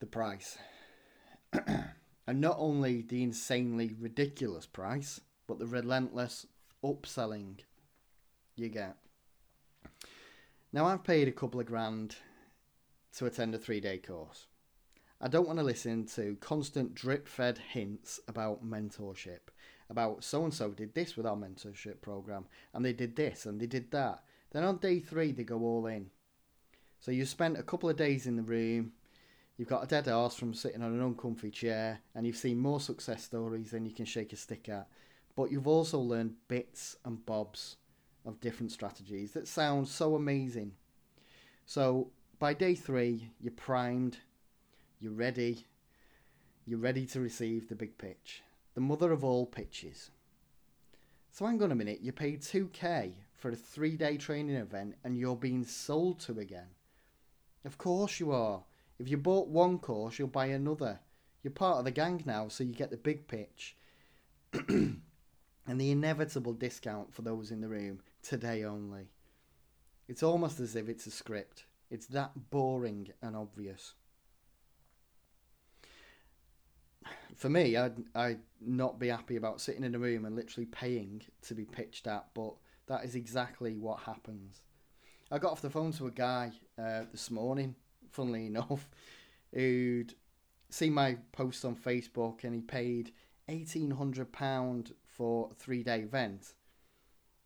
the 0.00 0.06
price. 0.06 0.58
And 2.26 2.40
not 2.40 2.56
only 2.58 3.02
the 3.02 3.22
insanely 3.22 3.94
ridiculous 3.98 4.66
price, 4.66 5.20
but 5.46 5.58
the 5.58 5.66
relentless 5.66 6.46
upselling 6.84 7.60
you 8.56 8.68
get. 8.68 8.96
Now, 10.72 10.86
I've 10.86 11.04
paid 11.04 11.28
a 11.28 11.32
couple 11.32 11.60
of 11.60 11.66
grand 11.66 12.16
to 13.16 13.26
attend 13.26 13.54
a 13.54 13.58
three 13.58 13.80
day 13.80 13.98
course. 13.98 14.46
I 15.20 15.28
don't 15.28 15.46
want 15.46 15.58
to 15.58 15.64
listen 15.64 16.06
to 16.14 16.36
constant 16.40 16.94
drip 16.94 17.26
fed 17.26 17.58
hints 17.72 18.20
about 18.28 18.64
mentorship, 18.64 19.48
about 19.88 20.24
so 20.24 20.44
and 20.44 20.52
so 20.52 20.70
did 20.70 20.94
this 20.94 21.16
with 21.16 21.26
our 21.26 21.36
mentorship 21.36 22.00
program, 22.02 22.46
and 22.74 22.84
they 22.84 22.92
did 22.92 23.16
this 23.16 23.46
and 23.46 23.60
they 23.60 23.66
did 23.66 23.90
that. 23.92 24.22
Then 24.50 24.64
on 24.64 24.78
day 24.78 25.00
three, 25.00 25.32
they 25.32 25.44
go 25.44 25.60
all 25.60 25.86
in. 25.86 26.10
So 27.00 27.10
you 27.10 27.24
spent 27.24 27.58
a 27.58 27.62
couple 27.62 27.88
of 27.88 27.96
days 27.96 28.26
in 28.26 28.36
the 28.36 28.42
room, 28.42 28.92
You've 29.56 29.68
got 29.68 29.84
a 29.84 29.86
dead 29.86 30.06
horse 30.06 30.34
from 30.36 30.52
sitting 30.52 30.82
on 30.82 30.92
an 30.92 31.00
uncomfy 31.00 31.50
chair, 31.50 32.00
and 32.14 32.26
you've 32.26 32.36
seen 32.36 32.58
more 32.58 32.80
success 32.80 33.24
stories 33.24 33.70
than 33.70 33.86
you 33.86 33.92
can 33.92 34.04
shake 34.04 34.32
a 34.32 34.36
stick 34.36 34.68
at. 34.68 34.86
But 35.34 35.50
you've 35.50 35.66
also 35.66 35.98
learned 35.98 36.34
bits 36.48 36.96
and 37.04 37.24
bobs 37.24 37.76
of 38.26 38.40
different 38.40 38.72
strategies 38.72 39.32
that 39.32 39.48
sound 39.48 39.88
so 39.88 40.14
amazing. 40.14 40.72
So 41.64 42.10
by 42.38 42.52
day 42.52 42.74
three, 42.74 43.30
you're 43.40 43.52
primed, 43.52 44.18
you're 45.00 45.12
ready, 45.12 45.66
you're 46.66 46.78
ready 46.78 47.06
to 47.06 47.20
receive 47.20 47.68
the 47.68 47.74
big 47.74 47.98
pitch, 47.98 48.42
the 48.74 48.80
mother 48.80 49.12
of 49.12 49.24
all 49.24 49.46
pitches. 49.46 50.10
So 51.30 51.46
hang 51.46 51.62
on 51.62 51.72
a 51.72 51.74
minute, 51.74 52.00
you 52.00 52.12
paid 52.12 52.40
2k 52.40 53.12
for 53.34 53.50
a 53.50 53.56
three 53.56 53.96
day 53.96 54.16
training 54.16 54.56
event 54.56 54.96
and 55.04 55.18
you're 55.18 55.36
being 55.36 55.64
sold 55.64 56.20
to 56.20 56.38
again. 56.38 56.68
Of 57.64 57.78
course 57.78 58.20
you 58.20 58.32
are. 58.32 58.62
If 58.98 59.10
you 59.10 59.18
bought 59.18 59.48
one 59.48 59.78
course, 59.78 60.18
you'll 60.18 60.28
buy 60.28 60.46
another. 60.46 61.00
You're 61.42 61.50
part 61.50 61.78
of 61.78 61.84
the 61.84 61.90
gang 61.90 62.22
now, 62.24 62.48
so 62.48 62.64
you 62.64 62.72
get 62.72 62.90
the 62.90 62.96
big 62.96 63.28
pitch. 63.28 63.76
and 64.68 65.00
the 65.66 65.90
inevitable 65.90 66.54
discount 66.54 67.12
for 67.12 67.22
those 67.22 67.50
in 67.50 67.60
the 67.60 67.68
room 67.68 68.00
today 68.22 68.64
only. 68.64 69.10
It's 70.08 70.22
almost 70.22 70.60
as 70.60 70.76
if 70.76 70.88
it's 70.88 71.06
a 71.06 71.10
script. 71.10 71.64
It's 71.90 72.06
that 72.06 72.50
boring 72.50 73.10
and 73.20 73.36
obvious. 73.36 73.94
For 77.34 77.48
me, 77.48 77.76
I'd, 77.76 77.96
I'd 78.14 78.40
not 78.60 78.98
be 78.98 79.08
happy 79.08 79.36
about 79.36 79.60
sitting 79.60 79.84
in 79.84 79.94
a 79.94 79.98
room 79.98 80.24
and 80.24 80.34
literally 80.34 80.66
paying 80.66 81.22
to 81.42 81.54
be 81.54 81.64
pitched 81.64 82.06
at, 82.06 82.26
but 82.34 82.54
that 82.86 83.04
is 83.04 83.14
exactly 83.14 83.76
what 83.76 84.00
happens. 84.00 84.62
I 85.30 85.38
got 85.38 85.52
off 85.52 85.60
the 85.60 85.70
phone 85.70 85.92
to 85.92 86.06
a 86.06 86.10
guy 86.10 86.52
uh, 86.78 87.02
this 87.12 87.30
morning 87.30 87.74
funnily 88.10 88.46
enough, 88.46 88.88
who'd 89.52 90.14
seen 90.70 90.92
my 90.92 91.16
post 91.32 91.64
on 91.64 91.76
Facebook 91.76 92.44
and 92.44 92.54
he 92.54 92.60
paid 92.60 93.12
eighteen 93.48 93.90
hundred 93.90 94.32
pound 94.32 94.94
for 95.06 95.50
a 95.50 95.54
three 95.54 95.82
day 95.82 96.00
event, 96.00 96.54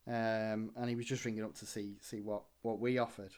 um, 0.07 0.71
and 0.77 0.89
he 0.89 0.95
was 0.95 1.07
just 1.07 1.25
ringing 1.25 1.45
up 1.45 1.55
to 1.57 1.67
see 1.67 1.97
see 2.01 2.21
what 2.21 2.43
what 2.63 2.79
we 2.79 2.99
offered, 2.99 3.33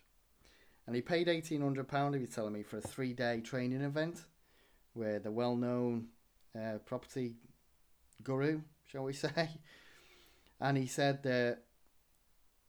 and 0.87 0.94
he 0.94 1.02
paid 1.02 1.28
eighteen 1.28 1.62
hundred 1.62 1.88
pound. 1.88 2.14
He 2.14 2.20
was 2.20 2.30
telling 2.30 2.52
me 2.52 2.62
for 2.62 2.78
a 2.78 2.82
three 2.82 3.12
day 3.12 3.40
training 3.40 3.80
event, 3.80 4.24
where 4.94 5.18
the 5.18 5.31
well 5.31 5.57
known 5.57 6.09
uh, 6.57 6.78
property 6.85 7.37
guru, 8.22 8.61
shall 8.87 9.05
we 9.05 9.12
say, 9.12 9.50
and 10.61 10.76
he 10.76 10.87
said 10.87 11.22
that 11.22 11.59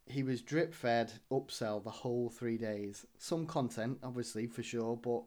he 0.06 0.24
was 0.24 0.42
drip 0.42 0.74
fed 0.74 1.14
upsell 1.32 1.84
the 1.84 1.90
whole 1.90 2.30
three 2.30 2.58
days. 2.58 3.06
Some 3.18 3.46
content, 3.46 4.00
obviously, 4.04 4.48
for 4.48 4.64
sure, 4.64 4.98
but 4.98 5.24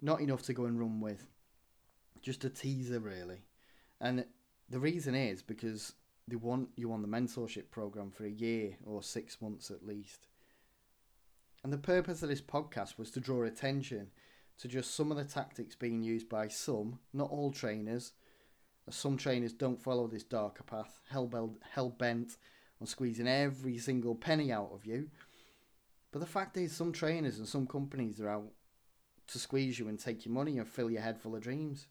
not 0.00 0.20
enough 0.20 0.42
to 0.42 0.52
go 0.52 0.64
and 0.64 0.78
run 0.78 1.00
with. 1.00 1.26
Just 2.22 2.44
a 2.44 2.50
teaser, 2.50 2.98
really. 2.98 3.42
And 4.00 4.24
the 4.68 4.80
reason 4.80 5.14
is 5.14 5.42
because 5.42 5.94
they 6.26 6.36
want 6.36 6.68
you 6.76 6.92
on 6.92 7.02
the 7.02 7.08
mentorship 7.08 7.70
program 7.70 8.10
for 8.10 8.24
a 8.24 8.30
year 8.30 8.76
or 8.84 9.02
six 9.02 9.40
months 9.40 9.70
at 9.70 9.86
least. 9.86 10.26
And 11.62 11.72
the 11.72 11.78
purpose 11.78 12.22
of 12.22 12.28
this 12.28 12.40
podcast 12.40 12.98
was 12.98 13.10
to 13.12 13.20
draw 13.20 13.42
attention 13.42 14.10
to 14.60 14.68
just 14.68 14.94
some 14.94 15.10
of 15.10 15.16
the 15.16 15.24
tactics 15.24 15.74
being 15.74 16.02
used 16.02 16.28
by 16.28 16.48
some, 16.48 16.98
not 17.12 17.30
all 17.30 17.50
trainers. 17.50 18.12
Some 18.90 19.16
trainers 19.16 19.52
don't 19.52 19.80
follow 19.80 20.06
this 20.06 20.24
darker 20.24 20.64
path, 20.64 21.00
hell 21.08 21.26
bent 21.26 22.36
on 22.80 22.86
squeezing 22.86 23.28
every 23.28 23.78
single 23.78 24.14
penny 24.14 24.52
out 24.52 24.70
of 24.72 24.84
you. 24.84 25.08
But 26.12 26.18
the 26.18 26.26
fact 26.26 26.56
is, 26.56 26.72
some 26.72 26.92
trainers 26.92 27.38
and 27.38 27.46
some 27.46 27.66
companies 27.66 28.20
are 28.20 28.28
out 28.28 28.50
to 29.28 29.38
squeeze 29.38 29.78
you 29.78 29.88
and 29.88 29.98
take 29.98 30.26
your 30.26 30.34
money 30.34 30.58
and 30.58 30.66
fill 30.66 30.90
your 30.90 31.02
head 31.02 31.20
full 31.20 31.36
of 31.36 31.42
dreams. 31.42 31.86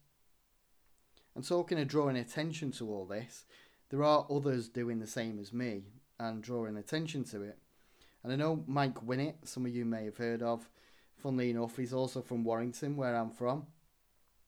And 1.36 1.48
talking 1.48 1.80
of 1.80 1.88
drawing 1.88 2.18
attention 2.18 2.72
to 2.74 2.90
all 2.92 3.06
this, 3.06 3.46
there 3.90 4.04
are 4.04 4.28
others 4.30 4.68
doing 4.68 5.00
the 5.00 5.08
same 5.08 5.40
as 5.40 5.54
me 5.54 5.84
and 6.20 6.44
drawing 6.44 6.76
attention 6.76 7.24
to 7.26 7.44
it. 7.44 7.58
And 8.24 8.34
I 8.34 8.36
know 8.36 8.66
Mike 8.68 9.06
Winnett, 9.06 9.48
some 9.48 9.66
of 9.66 9.74
you 9.74 9.86
may 9.86 10.04
have 10.06 10.18
heard 10.18 10.44
of. 10.44 10.70
Funnily 11.22 11.50
enough, 11.50 11.76
he's 11.76 11.94
also 11.94 12.22
from 12.22 12.44
Warrington, 12.44 12.96
where 12.96 13.16
I'm 13.16 13.32
from. 13.32 13.68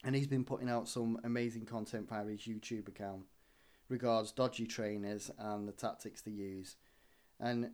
And 0.04 0.16
he's 0.16 0.28
been 0.28 0.46
putting 0.46 0.70
out 0.70 0.88
some 0.88 1.20
amazing 1.24 1.66
content 1.66 2.10
via 2.10 2.26
his 2.26 2.42
YouTube 2.42 2.88
account 2.88 3.24
regards 3.90 4.32
dodgy 4.32 4.66
trainers 4.66 5.30
and 5.38 5.68
the 5.68 5.74
tactics 5.74 6.22
they 6.22 6.32
use. 6.32 6.78
And, 7.40 7.72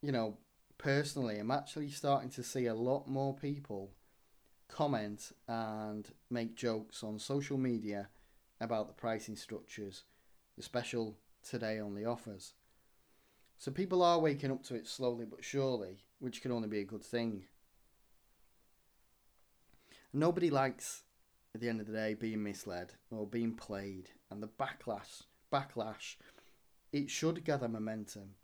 you 0.00 0.12
know, 0.12 0.38
personally, 0.78 1.38
I'm 1.38 1.50
actually 1.50 1.90
starting 1.90 2.30
to 2.30 2.44
see 2.44 2.66
a 2.66 2.74
lot 2.74 3.08
more 3.08 3.34
people 3.34 3.90
comment 4.68 5.32
and 5.48 6.08
make 6.30 6.54
jokes 6.54 7.02
on 7.02 7.18
social 7.18 7.58
media 7.58 8.08
about 8.60 8.86
the 8.86 8.94
pricing 8.94 9.36
structures, 9.36 10.04
the 10.56 10.62
special 10.62 11.16
today 11.42 11.80
only 11.80 12.04
offers. 12.04 12.54
So 13.58 13.72
people 13.72 14.02
are 14.02 14.20
waking 14.20 14.52
up 14.52 14.62
to 14.64 14.76
it 14.76 14.86
slowly 14.86 15.26
but 15.26 15.42
surely, 15.42 16.04
which 16.20 16.40
can 16.40 16.52
only 16.52 16.68
be 16.68 16.80
a 16.80 16.84
good 16.84 17.04
thing. 17.04 17.44
Nobody 20.12 20.50
likes, 20.50 21.02
at 21.54 21.60
the 21.60 21.68
end 21.68 21.80
of 21.80 21.86
the 21.86 21.92
day, 21.92 22.14
being 22.14 22.42
misled 22.42 22.94
or 23.10 23.26
being 23.26 23.54
played, 23.54 24.10
and 24.30 24.42
the 24.42 24.48
backlash 24.48 25.22
backlash, 25.52 26.16
it 26.92 27.10
should 27.10 27.44
gather 27.44 27.68
momentum. 27.68 28.34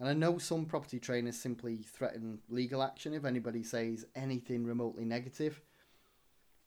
And 0.00 0.08
I 0.08 0.14
know 0.14 0.38
some 0.38 0.66
property 0.66 0.98
trainers 0.98 1.38
simply 1.38 1.76
threaten 1.76 2.40
legal 2.48 2.82
action 2.82 3.14
if 3.14 3.24
anybody 3.24 3.62
says 3.62 4.04
anything 4.16 4.64
remotely 4.64 5.04
negative. 5.04 5.60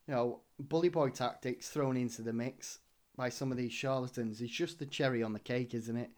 you 0.06 0.14
know, 0.14 0.40
bully 0.58 0.88
boy 0.88 1.10
tactics 1.10 1.68
thrown 1.68 1.96
into 1.96 2.22
the 2.22 2.32
mix 2.32 2.78
by 3.16 3.28
some 3.28 3.50
of 3.50 3.58
these 3.58 3.72
charlatans 3.72 4.40
is 4.40 4.50
just 4.50 4.78
the 4.78 4.86
cherry 4.86 5.22
on 5.22 5.32
the 5.32 5.38
cake, 5.38 5.74
isn't 5.74 5.96
it? 5.96 6.10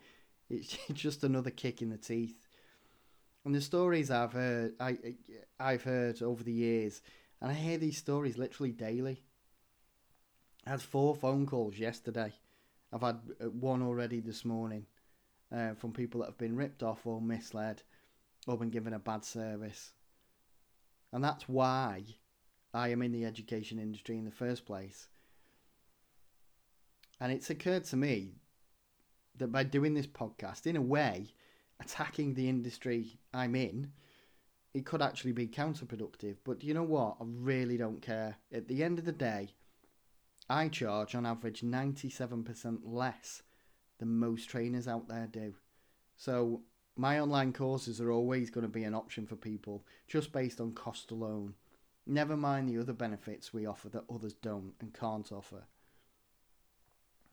It's 0.49 0.77
just 0.93 1.25
another 1.25 1.51
kick 1.51 1.83
in 1.83 1.91
the 1.91 1.99
teeth. 1.99 2.47
And 3.45 3.55
the 3.55 3.61
stories 3.61 4.11
I've 4.11 4.33
heard, 4.33 4.75
I, 4.79 4.99
I've 5.59 5.83
heard 5.83 6.23
over 6.23 6.45
the 6.45 6.53
years, 6.53 7.01
and 7.41 7.51
I 7.51 7.55
hear 7.55 7.79
these 7.79 7.97
stories 7.97 8.39
literally 8.39 8.73
daily. 8.73 9.23
I 10.67 10.71
had 10.71 10.83
four 10.83 11.15
phone 11.15 11.47
calls 11.47 11.79
yesterday. 11.79 12.33
I've 12.93 13.03
had 13.03 13.21
uh, 13.41 13.47
one 13.47 13.83
already 13.83 14.21
this 14.21 14.45
morning 14.45 14.87
uh, 15.55 15.75
from 15.75 15.93
people 15.93 16.21
that 16.21 16.27
have 16.27 16.39
been 16.39 16.57
ripped 16.57 16.83
off 16.83 17.07
or 17.07 17.21
misled 17.21 17.83
or 18.47 18.59
been 18.59 18.71
given 18.71 18.93
a 18.93 18.99
bad 18.99 19.25
service. 19.25 19.93
And 21.13 21.25
that's 21.25 21.49
why 21.49 22.05
I 22.75 22.89
am 22.89 23.03
in 23.03 23.13
the 23.13 23.25
education 23.25 23.79
industry 23.79 24.19
in 24.19 24.25
the 24.25 24.31
first 24.31 24.67
place. 24.67 25.09
And 27.21 27.33
it's 27.33 27.51
occurred 27.51 27.85
to 27.87 27.97
me 27.97 28.37
that 29.37 29.53
by 29.53 29.65
doing 29.65 29.95
this 29.95 30.07
podcast, 30.07 30.67
in 30.67 30.77
a 30.77 30.83
way, 30.83 31.35
attacking 31.81 32.35
the 32.35 32.49
industry 32.49 33.19
I'm 33.33 33.55
in, 33.55 33.93
it 34.73 34.87
could 34.87 35.03
actually 35.03 35.33
be 35.33 35.49
counterproductive. 35.49 36.37
But 36.45 36.63
you 36.63 36.75
know 36.75 36.83
what? 36.83 37.17
I 37.21 37.25
really 37.27 37.77
don't 37.77 38.03
care. 38.03 38.37
At 38.53 38.69
the 38.69 38.83
end 38.85 38.99
of 38.99 39.05
the 39.05 39.13
day, 39.13 39.49
I 40.49 40.69
charge 40.69 41.15
on 41.15 41.27
average 41.27 41.63
97% 41.63 42.81
less 42.85 43.43
than 43.99 44.19
most 44.19 44.49
trainers 44.49 44.89
out 44.89 45.09
there 45.09 45.29
do. 45.31 45.55
So 46.17 46.63
my 46.97 47.19
online 47.21 47.53
courses 47.53 48.01
are 48.01 48.11
always 48.11 48.51
going 48.51 48.63
to 48.63 48.69
be 48.69 48.85
an 48.85 48.95
option 48.95 49.27
for 49.27 49.37
people 49.37 49.85
just 50.07 50.33
based 50.33 50.61
on 50.61 50.73
cost 50.73 51.11
alone. 51.11 51.55
Never 52.07 52.37
mind 52.37 52.69
the 52.69 52.81
other 52.81 52.93
benefits 52.93 53.53
we 53.53 53.67
offer 53.67 53.89
that 53.91 54.05
others 54.13 54.35
don't 54.35 54.75
and 54.81 54.93
can't 54.93 55.31
offer. 55.33 55.65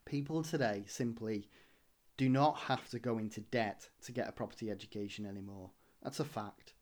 People 0.05 0.43
today 0.43 0.83
simply 0.87 1.49
do 2.15 2.29
not 2.29 2.57
have 2.57 2.89
to 2.89 2.99
go 2.99 3.17
into 3.17 3.41
debt 3.41 3.89
to 4.05 4.11
get 4.11 4.29
a 4.29 4.31
property 4.31 4.71
education 4.71 5.25
anymore. 5.25 5.71
That's 6.03 6.19
a 6.19 6.25
fact. 6.25 6.73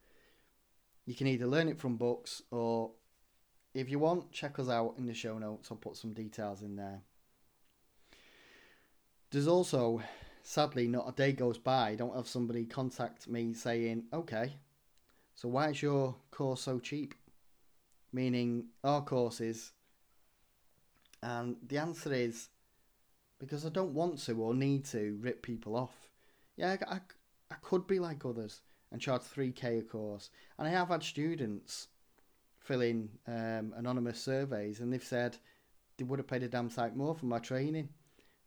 You 1.05 1.13
can 1.13 1.27
either 1.27 1.45
learn 1.45 1.67
it 1.67 1.79
from 1.79 1.97
books 1.97 2.41
or, 2.49 2.91
if 3.73 3.89
you 3.89 3.99
want, 3.99 4.31
check 4.31 4.57
us 4.57 4.69
out 4.69 4.95
in 4.97 5.05
the 5.05 5.13
show 5.13 5.37
notes. 5.37 5.69
I'll 5.69 5.77
put 5.77 5.97
some 5.97 6.13
details 6.13 6.63
in 6.63 6.75
there. 6.75 7.01
There's 9.29 9.47
also, 9.47 10.01
sadly, 10.41 10.87
not 10.87 11.09
a 11.09 11.11
day 11.11 11.33
goes 11.33 11.57
by 11.57 11.89
I 11.89 11.95
don't 11.95 12.15
have 12.15 12.27
somebody 12.27 12.65
contact 12.65 13.27
me 13.27 13.53
saying, 13.53 14.05
okay, 14.13 14.53
so 15.35 15.49
why 15.49 15.69
is 15.69 15.81
your 15.81 16.15
course 16.31 16.61
so 16.61 16.79
cheap? 16.79 17.13
Meaning 18.11 18.67
our 18.83 19.03
courses. 19.03 19.73
And 21.21 21.57
the 21.67 21.77
answer 21.77 22.13
is 22.13 22.49
because 23.39 23.65
I 23.65 23.69
don't 23.69 23.93
want 23.93 24.19
to 24.25 24.41
or 24.41 24.53
need 24.53 24.85
to 24.85 25.17
rip 25.19 25.41
people 25.41 25.75
off. 25.75 26.09
Yeah, 26.55 26.77
I, 26.87 26.95
I, 26.95 26.99
I 27.51 27.55
could 27.61 27.85
be 27.85 27.99
like 27.99 28.25
others 28.25 28.61
and 28.91 29.01
charge 29.01 29.21
3k 29.21 29.79
a 29.79 29.81
course. 29.83 30.29
And 30.57 30.67
I 30.67 30.71
have 30.71 30.89
had 30.89 31.03
students 31.03 31.87
fill 32.59 32.81
in 32.81 33.09
um, 33.27 33.73
anonymous 33.75 34.19
surveys 34.19 34.79
and 34.79 34.91
they've 34.91 35.03
said 35.03 35.37
they 35.97 36.03
would 36.03 36.19
have 36.19 36.27
paid 36.27 36.43
a 36.43 36.47
damn 36.47 36.69
sight 36.69 36.95
more 36.95 37.15
for 37.15 37.25
my 37.25 37.39
training, 37.39 37.89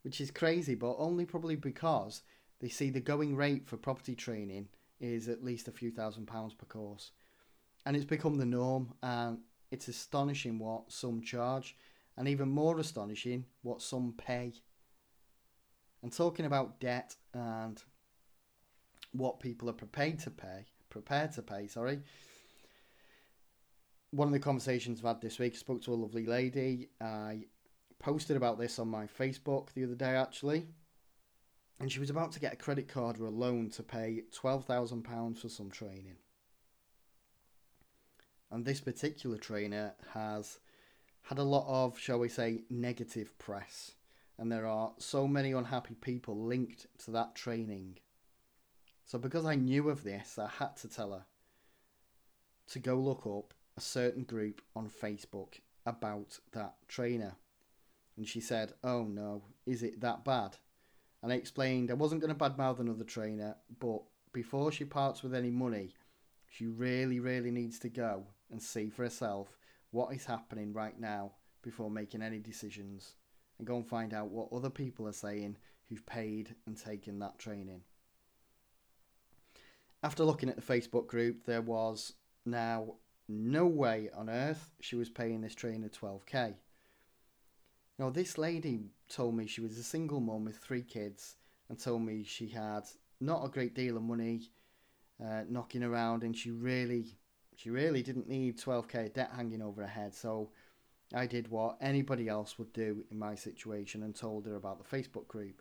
which 0.03 0.21
is 0.21 0.31
crazy, 0.31 0.75
but 0.75 0.97
only 0.99 1.25
probably 1.25 1.57
because 1.57 2.23
they 2.61 2.69
see 2.69 2.91
the 2.91 3.01
going 3.01 3.37
rate 3.37 3.67
for 3.67 3.77
property 3.77 4.15
training 4.15 4.69
is 5.01 5.29
at 5.29 5.45
least 5.45 5.69
a 5.69 5.73
few 5.73 5.91
thousand 5.91 6.27
pounds 6.27 6.55
per 6.55 6.67
course. 6.67 7.13
And 7.87 7.97
it's 7.97 8.05
become 8.05 8.37
the 8.37 8.45
norm, 8.45 8.93
and 9.03 9.39
it's 9.71 9.89
astonishing 9.89 10.59
what 10.59 10.91
some 10.93 11.23
charge, 11.23 11.77
and 12.17 12.29
even 12.29 12.49
more 12.49 12.79
astonishing 12.79 13.45
what 13.63 13.81
some 13.81 14.15
pay. 14.19 14.53
And 16.03 16.13
talking 16.13 16.47
about 16.47 16.81
debt 16.81 17.17
and 17.33 17.83
what 19.19 19.41
people 19.41 19.69
are 19.69 19.75
prepared 19.75 20.19
to 20.21 20.31
pay, 20.31 20.67
prepared 20.91 21.33
to 21.33 21.43
pay, 21.43 21.67
sorry. 21.67 22.01
One 24.11 24.29
of 24.29 24.33
the 24.33 24.41
conversations 24.41 25.01
I've 25.01 25.07
had 25.07 25.21
this 25.21 25.39
week, 25.39 25.53
I 25.55 25.57
spoke 25.57 25.83
to 25.83 25.93
a 25.93 25.95
lovely 25.95 26.25
lady. 26.25 26.89
I 27.01 27.45
posted 27.99 28.37
about 28.37 28.59
this 28.59 28.79
on 28.79 28.89
my 28.89 29.07
Facebook 29.07 29.73
the 29.75 29.85
other 29.85 29.95
day 29.95 30.17
actually. 30.17 30.69
And 31.81 31.93
she 31.93 32.01
was 32.01 32.11
about 32.11 32.33
to 32.33 32.41
get 32.41 32.53
a 32.53 32.57
credit 32.57 32.89
card 32.89 33.21
or 33.21 33.27
a 33.27 33.31
loan 33.31 33.71
to 33.71 33.83
pay 33.83 34.23
£12,000 34.35 35.39
for 35.39 35.49
some 35.49 35.71
training. 35.71 36.17
And 38.51 38.65
this 38.65 38.81
particular 38.81 39.37
trainer 39.37 39.95
has 40.15 40.59
had 41.23 41.39
a 41.39 41.45
lot 41.45 41.67
of, 41.69 41.99
shall 41.99 42.19
we 42.19 42.29
say, 42.29 42.63
negative 42.71 43.37
press. 43.39 43.93
And 44.39 44.51
there 44.51 44.67
are 44.67 44.93
so 44.99 45.29
many 45.29 45.53
unhappy 45.53 45.95
people 45.95 46.45
linked 46.45 46.87
to 47.05 47.11
that 47.11 47.35
training 47.35 47.99
so 49.09 49.19
because 49.19 49.47
I 49.47 49.55
knew 49.55 49.89
of 49.89 50.05
this, 50.05 50.39
I 50.39 50.49
had 50.49 50.77
to 50.77 50.89
tell 50.89 51.13
her 51.13 51.25
to 52.69 52.79
go 52.79 52.97
look 52.97 53.27
up 53.27 53.55
a 53.75 53.81
certain 53.81 54.23
group 54.23 54.61
on 54.77 54.91
Facebook 54.91 55.55
about 55.87 56.39
that 56.53 56.75
trainer. 56.89 57.35
And 58.19 58.29
she 58.29 58.43
said, 58.43 58.75
Oh 58.85 59.05
no, 59.05 59.45
is 59.65 59.83
it 59.83 60.03
that 60.03 60.27
bad? 60.27 60.59
And 61.23 61.33
I 61.33 61.37
explained 61.37 61.91
I 61.91 61.95
wasn't 61.95 62.21
going 62.21 62.37
to 62.37 62.39
badmouth 62.39 62.81
another 62.81 63.05
trainer, 63.05 63.57
but 63.81 64.03
before 64.35 64.71
she 64.71 64.85
parts 64.85 65.23
with 65.23 65.35
any 65.35 65.51
money, 65.51 65.95
she 66.51 66.67
really, 66.67 67.19
really 67.19 67.51
needs 67.51 67.79
to 67.79 67.89
go 67.89 68.27
and 68.51 68.63
see 68.63 68.91
for 68.91 69.05
herself 69.05 69.57
what 69.91 70.15
is 70.15 70.27
happening 70.27 70.75
right 70.75 71.01
now 71.01 71.33
before 71.63 71.91
making 71.91 72.21
any 72.21 72.41
decisions 72.41 73.15
and 73.57 73.67
go 73.67 73.77
and 73.77 73.89
find 73.89 74.13
out 74.13 74.29
what 74.29 74.53
other 74.53 74.69
people 74.69 75.09
are 75.09 75.13
saying 75.13 75.57
who've 75.89 76.05
paid 76.05 76.55
and 76.67 76.77
taken 76.77 77.19
that 77.21 77.39
training 77.39 77.81
after 80.03 80.25
looking 80.25 80.49
at 80.49 80.57
the 80.57 80.63
Facebook 80.63 81.07
group, 81.07 81.45
there 81.45 81.63
was 81.63 82.15
now 82.45 82.95
no 83.29 83.67
way 83.67 84.09
on 84.17 84.31
earth 84.31 84.71
she 84.81 84.97
was 84.97 85.11
paying 85.11 85.41
this 85.41 85.55
trainer 85.55 85.89
12k. 85.89 86.55
Now, 87.99 88.11
this 88.11 88.39
lady 88.39 88.81
told 89.09 89.37
me 89.37 89.47
she 89.47 89.61
was 89.61 89.77
a 89.77 89.83
single 89.83 90.21
mum 90.21 90.45
with 90.45 90.59
three 90.59 90.83
kids 90.83 91.37
and 91.69 91.79
told 91.79 92.03
me 92.03 92.23
she 92.23 92.49
had 92.49 92.83
not 93.21 93.45
a 93.45 93.49
great 93.49 93.75
deal 93.75 93.97
of 93.97 94.03
money 94.03 94.43
uh, 95.23 95.43
knocking 95.49 95.83
around 95.83 96.23
and 96.23 96.37
she 96.37 96.53
really, 96.53 97.17
she 97.57 97.71
really 97.71 98.03
didn't 98.03 98.29
need 98.29 98.57
12k 98.57 99.15
debt 99.15 99.33
hanging 99.35 99.63
over 99.63 99.83
her 99.83 99.89
head. 99.89 100.15
So 100.15 100.51
I 101.13 101.27
did 101.27 101.49
what 101.49 101.77
anybody 101.81 102.29
else 102.29 102.57
would 102.59 102.73
do 102.73 103.05
in 103.11 103.19
my 103.19 103.35
situation 103.35 104.05
and 104.05 104.15
told 104.15 104.47
her 104.47 104.55
about 104.55 104.79
the 104.79 104.97
Facebook 104.97 105.27
group. 105.27 105.61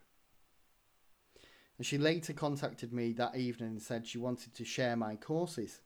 And 1.77 1.85
she 1.85 1.97
later 1.97 2.33
contacted 2.33 2.91
me 2.91 3.13
that 3.13 3.35
evening 3.35 3.69
and 3.69 3.81
said 3.81 4.07
she 4.07 4.17
wanted 4.17 4.53
to 4.55 4.65
share 4.65 4.95
my 4.95 5.15
courses 5.15 5.81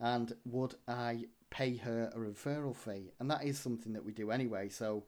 and 0.00 0.32
would 0.44 0.74
I 0.88 1.26
pay 1.50 1.76
her 1.76 2.10
a 2.14 2.18
referral 2.18 2.74
fee. 2.74 3.12
And 3.20 3.30
that 3.30 3.44
is 3.44 3.58
something 3.58 3.92
that 3.92 4.04
we 4.04 4.12
do 4.12 4.30
anyway. 4.30 4.68
So 4.68 5.04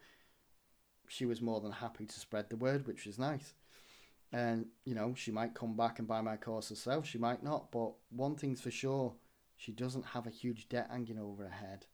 she 1.08 1.26
was 1.26 1.40
more 1.40 1.60
than 1.60 1.72
happy 1.72 2.06
to 2.06 2.20
spread 2.20 2.50
the 2.50 2.56
word, 2.56 2.86
which 2.86 3.06
was 3.06 3.18
nice. 3.18 3.54
And, 4.32 4.66
you 4.84 4.94
know, 4.94 5.14
she 5.16 5.30
might 5.30 5.54
come 5.54 5.74
back 5.74 5.98
and 5.98 6.06
buy 6.06 6.20
my 6.20 6.36
course 6.36 6.68
herself. 6.68 7.06
She 7.06 7.18
might 7.18 7.42
not. 7.42 7.70
But 7.72 7.92
one 8.10 8.36
thing's 8.36 8.60
for 8.60 8.70
sure 8.70 9.14
she 9.56 9.72
doesn't 9.72 10.06
have 10.06 10.26
a 10.26 10.30
huge 10.30 10.68
debt 10.68 10.88
hanging 10.90 11.18
over 11.18 11.44
her 11.44 11.48
head 11.48 11.86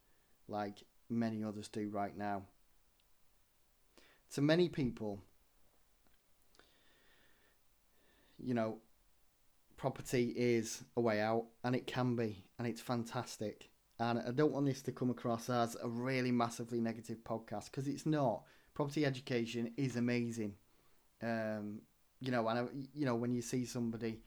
like 0.47 0.83
many 1.09 1.43
others 1.43 1.67
do 1.67 1.89
right 1.89 2.15
now. 2.15 2.43
To 4.33 4.41
many 4.41 4.69
people, 4.69 5.19
you 8.37 8.53
know, 8.53 8.77
property 9.77 10.33
is 10.35 10.83
a 10.97 11.01
way 11.01 11.21
out, 11.21 11.45
and 11.63 11.75
it 11.75 11.87
can 11.87 12.15
be, 12.15 12.45
and 12.57 12.67
it's 12.67 12.81
fantastic. 12.81 13.69
And 13.99 14.19
I 14.19 14.31
don't 14.31 14.51
want 14.51 14.65
this 14.65 14.81
to 14.83 14.91
come 14.91 15.09
across 15.09 15.49
as 15.49 15.77
a 15.81 15.87
really 15.87 16.31
massively 16.31 16.81
negative 16.81 17.23
podcast 17.23 17.65
because 17.65 17.87
it's 17.87 18.05
not. 18.05 18.43
Property 18.73 19.05
education 19.05 19.71
is 19.77 19.95
amazing. 19.95 20.55
Um, 21.23 21.81
you 22.19 22.31
know, 22.31 22.47
and 22.49 22.59
I, 22.59 22.65
you 22.93 23.05
know 23.05 23.15
when 23.15 23.33
you 23.33 23.41
see 23.41 23.65
somebody 23.65 24.19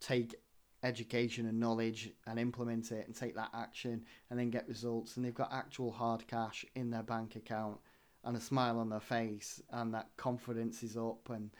take 0.00 0.34
education 0.82 1.46
and 1.46 1.58
knowledge 1.58 2.10
and 2.26 2.38
implement 2.38 2.92
it 2.92 3.06
and 3.06 3.16
take 3.16 3.34
that 3.34 3.48
action 3.54 4.04
and 4.28 4.38
then 4.38 4.50
get 4.50 4.68
results 4.68 5.16
and 5.16 5.24
they've 5.24 5.34
got 5.34 5.50
actual 5.52 5.90
hard 5.90 6.26
cash 6.28 6.64
in 6.74 6.90
their 6.90 7.02
bank 7.02 7.36
account 7.36 7.78
and 8.24 8.36
a 8.36 8.40
smile 8.40 8.78
on 8.78 8.90
their 8.90 9.00
face 9.00 9.62
and 9.70 9.94
that 9.94 10.08
confidence 10.18 10.82
is 10.82 10.96
up 10.96 11.30
and 11.30 11.50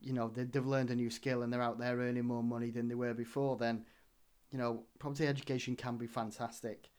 you 0.00 0.12
know 0.12 0.28
they, 0.28 0.44
they've 0.44 0.66
learned 0.66 0.90
a 0.90 0.94
new 0.94 1.10
skill 1.10 1.42
and 1.42 1.52
they're 1.52 1.62
out 1.62 1.78
there 1.78 1.96
earning 1.98 2.24
more 2.24 2.42
money 2.42 2.70
than 2.70 2.88
they 2.88 2.94
were 2.94 3.14
before 3.14 3.56
then 3.56 3.84
you 4.50 4.58
know 4.58 4.84
property 4.98 5.26
education 5.26 5.76
can 5.76 5.96
be 5.96 6.06
fantastic. 6.06 6.90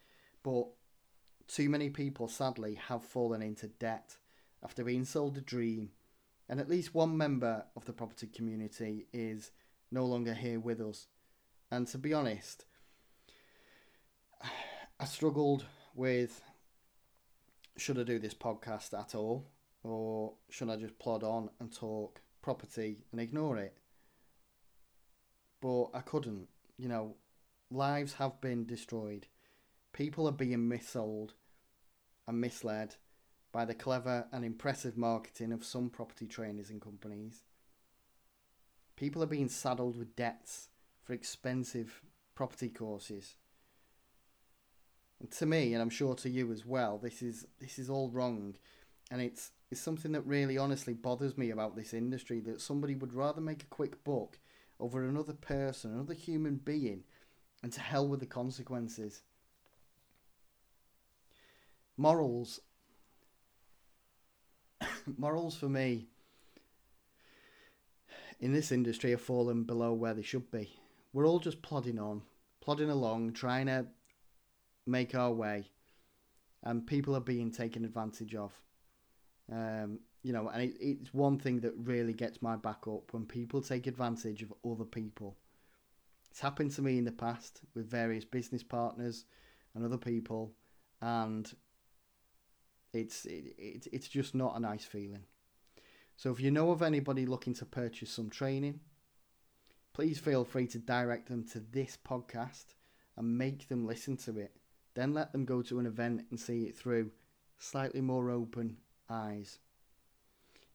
But 0.43 0.67
too 1.47 1.69
many 1.69 1.89
people 1.89 2.27
sadly 2.27 2.75
have 2.87 3.03
fallen 3.03 3.41
into 3.41 3.67
debt 3.67 4.17
after 4.63 4.83
being 4.83 5.05
sold 5.05 5.37
a 5.37 5.41
dream. 5.41 5.89
And 6.47 6.59
at 6.59 6.69
least 6.69 6.95
one 6.95 7.15
member 7.15 7.65
of 7.75 7.85
the 7.85 7.93
property 7.93 8.27
community 8.27 9.07
is 9.13 9.51
no 9.91 10.05
longer 10.05 10.33
here 10.33 10.59
with 10.59 10.81
us. 10.81 11.07
And 11.71 11.87
to 11.87 11.97
be 11.97 12.13
honest 12.13 12.65
i 14.99 15.05
struggled 15.05 15.65
with 15.95 16.41
should 17.77 17.97
I 17.97 18.03
do 18.03 18.19
this 18.19 18.33
podcast 18.33 18.97
at 18.99 19.15
all, 19.15 19.47
or 19.83 20.33
should 20.49 20.69
I 20.69 20.75
just 20.75 20.99
plod 20.99 21.23
on 21.23 21.49
and 21.61 21.73
talk 21.73 22.21
property 22.41 23.05
and 23.11 23.19
ignore 23.19 23.57
it? 23.57 23.77
But 25.61 25.85
I 25.93 26.01
couldn't. 26.01 26.47
You 26.77 26.87
know, 26.87 27.15
lives 27.69 28.13
have 28.13 28.39
been 28.41 28.65
destroyed. 28.65 29.27
People 29.93 30.27
are 30.27 30.33
being 30.33 30.69
missold 30.69 31.31
and 32.27 32.39
misled 32.39 32.95
by 33.51 33.65
the 33.65 33.73
clever 33.73 34.27
and 34.31 34.45
impressive 34.45 34.95
marketing 34.97 35.51
of 35.51 35.65
some 35.65 35.89
property 35.89 36.27
trainers 36.27 36.69
and 36.69 36.81
companies. 36.81 37.43
People 38.95 39.23
are 39.23 39.27
being 39.27 39.49
saddled 39.49 39.97
with 39.97 40.15
debts 40.15 40.69
for 41.03 41.13
expensive 41.13 42.01
property 42.35 42.69
courses. 42.69 43.35
And 45.19 45.31
to 45.31 45.45
me, 45.45 45.73
and 45.73 45.81
I'm 45.81 45.89
sure 45.89 46.15
to 46.15 46.29
you 46.29 46.51
as 46.51 46.65
well, 46.65 46.97
this 46.97 47.21
is 47.21 47.45
this 47.59 47.79
is 47.79 47.89
all 47.89 48.09
wrong, 48.09 48.55
and 49.11 49.21
it's 49.21 49.51
it's 49.71 49.81
something 49.81 50.13
that 50.13 50.25
really 50.25 50.57
honestly 50.57 50.93
bothers 50.93 51.37
me 51.37 51.51
about 51.51 51.75
this 51.75 51.93
industry 51.93 52.39
that 52.41 52.61
somebody 52.61 52.95
would 52.95 53.13
rather 53.13 53.41
make 53.41 53.63
a 53.63 53.67
quick 53.67 54.03
buck 54.03 54.39
over 54.79 55.03
another 55.03 55.33
person, 55.33 55.91
another 55.91 56.13
human 56.13 56.55
being, 56.55 57.03
and 57.61 57.71
to 57.73 57.81
hell 57.81 58.07
with 58.07 58.19
the 58.19 58.25
consequences. 58.25 59.21
Morals. 61.97 62.61
Morals 65.17 65.55
for 65.55 65.69
me 65.69 66.07
in 68.39 68.53
this 68.53 68.71
industry 68.71 69.11
have 69.11 69.21
fallen 69.21 69.63
below 69.63 69.93
where 69.93 70.13
they 70.13 70.21
should 70.21 70.49
be. 70.49 70.79
We're 71.13 71.27
all 71.27 71.39
just 71.39 71.61
plodding 71.61 71.99
on, 71.99 72.21
plodding 72.61 72.89
along, 72.89 73.33
trying 73.33 73.65
to 73.65 73.87
make 74.85 75.13
our 75.13 75.31
way, 75.31 75.65
and 76.63 76.87
people 76.87 77.15
are 77.15 77.21
being 77.21 77.51
taken 77.51 77.83
advantage 77.83 78.33
of. 78.33 78.53
Um, 79.51 79.99
you 80.21 80.33
know, 80.33 80.49
and 80.49 80.63
it, 80.63 80.75
it's 80.79 81.13
one 81.13 81.39
thing 81.39 81.61
that 81.61 81.73
really 81.77 82.13
gets 82.13 82.41
my 82.41 82.55
back 82.55 82.87
up 82.87 83.13
when 83.13 83.25
people 83.25 83.61
take 83.61 83.87
advantage 83.87 84.43
of 84.43 84.53
other 84.69 84.85
people. 84.85 85.37
It's 86.29 86.41
happened 86.41 86.71
to 86.71 86.81
me 86.81 86.97
in 86.97 87.05
the 87.05 87.11
past 87.11 87.61
with 87.73 87.89
various 87.89 88.25
business 88.25 88.63
partners 88.63 89.25
and 89.73 89.83
other 89.83 89.97
people, 89.97 90.51
and 91.01 91.51
it's 92.93 93.25
it, 93.25 93.55
it, 93.57 93.87
it's 93.91 94.07
just 94.07 94.35
not 94.35 94.55
a 94.55 94.59
nice 94.59 94.85
feeling. 94.85 95.23
So 96.15 96.31
if 96.31 96.39
you 96.39 96.51
know 96.51 96.71
of 96.71 96.81
anybody 96.81 97.25
looking 97.25 97.53
to 97.55 97.65
purchase 97.65 98.11
some 98.11 98.29
training, 98.29 98.81
please 99.93 100.19
feel 100.19 100.43
free 100.43 100.67
to 100.67 100.77
direct 100.77 101.29
them 101.29 101.45
to 101.53 101.59
this 101.59 101.97
podcast 102.07 102.75
and 103.15 103.37
make 103.37 103.69
them 103.69 103.87
listen 103.87 104.17
to 104.17 104.37
it. 104.37 104.53
Then 104.95 105.13
let 105.13 105.31
them 105.31 105.45
go 105.45 105.61
to 105.61 105.79
an 105.79 105.85
event 105.85 106.25
and 106.29 106.39
see 106.39 106.63
it 106.63 106.77
through 106.77 107.11
slightly 107.57 108.01
more 108.01 108.29
open 108.29 108.77
eyes. 109.09 109.59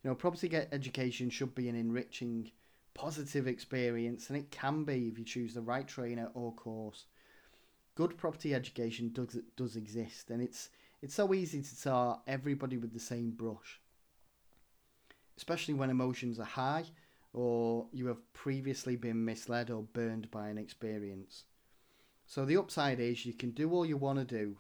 You 0.03 0.11
know, 0.11 0.15
property 0.15 0.55
education 0.55 1.31
should 1.31 1.55
be 1.55 1.69
an 1.69 1.77
enriching, 1.77 2.51
positive 2.93 3.47
experience, 3.47 4.29
and 4.29 4.39
it 4.39 4.51
can 4.51 4.85
be 4.85 5.09
if 5.09 5.19
you 5.19 5.25
choose 5.25 5.55
the 5.55 5.63
right 5.63 5.87
trainer 5.87 6.31
or 6.35 6.53
course. 6.53 7.07
Good 7.95 8.17
property 8.19 8.55
education 8.55 9.11
does 9.13 9.39
does 9.57 9.77
exist, 9.77 10.31
and 10.31 10.43
it's 10.43 10.71
it's 11.01 11.15
so 11.15 11.33
easy 11.33 11.63
to 11.63 11.83
tar 11.83 12.21
everybody 12.27 12.77
with 12.77 12.93
the 12.93 13.01
same 13.01 13.31
brush, 13.31 13.81
especially 15.37 15.75
when 15.75 15.91
emotions 15.91 16.39
are 16.39 16.45
high 16.45 16.85
or 17.35 17.87
you 17.93 18.07
have 18.07 18.33
previously 18.33 18.95
been 18.95 19.25
misled 19.25 19.69
or 19.69 19.83
burned 19.83 20.31
by 20.31 20.49
an 20.49 20.57
experience. 20.57 21.45
So 22.27 22.45
the 22.45 22.57
upside 22.57 23.01
is 23.01 23.27
you 23.27 23.35
can 23.35 23.51
do 23.51 23.73
all 23.73 23.85
you 23.85 23.97
want 23.97 24.21
to 24.21 24.25
do 24.25 24.57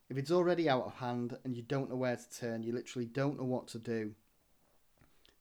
If 0.10 0.18
it's 0.18 0.32
already 0.32 0.70
out 0.70 0.86
of 0.86 0.94
hand 0.94 1.38
and 1.44 1.56
you 1.56 1.64
don't 1.64 1.90
know 1.90 1.98
where 1.98 2.16
to 2.16 2.40
turn, 2.40 2.64
you 2.64 2.72
literally 2.72 3.08
don't 3.08 3.38
know 3.38 3.46
what 3.46 3.68
to 3.70 3.80
do, 3.80 4.14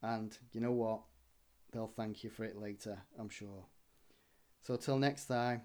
and 0.02 0.36
you 0.52 0.60
know 0.60 0.72
what? 0.72 1.02
They'll 1.72 1.86
thank 1.86 2.24
you 2.24 2.30
for 2.30 2.42
it 2.42 2.56
later, 2.60 3.00
I'm 3.16 3.28
sure. 3.28 3.64
So, 4.62 4.74
till 4.76 4.98
next 4.98 5.26
time, 5.26 5.62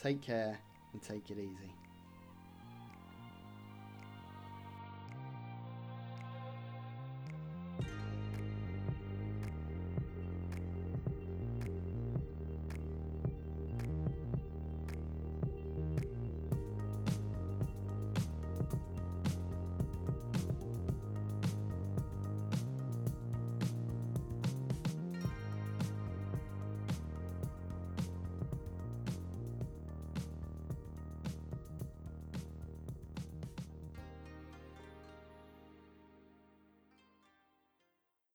take 0.00 0.22
care 0.22 0.58
and 0.92 1.02
take 1.02 1.30
it 1.30 1.38
easy. 1.38 1.87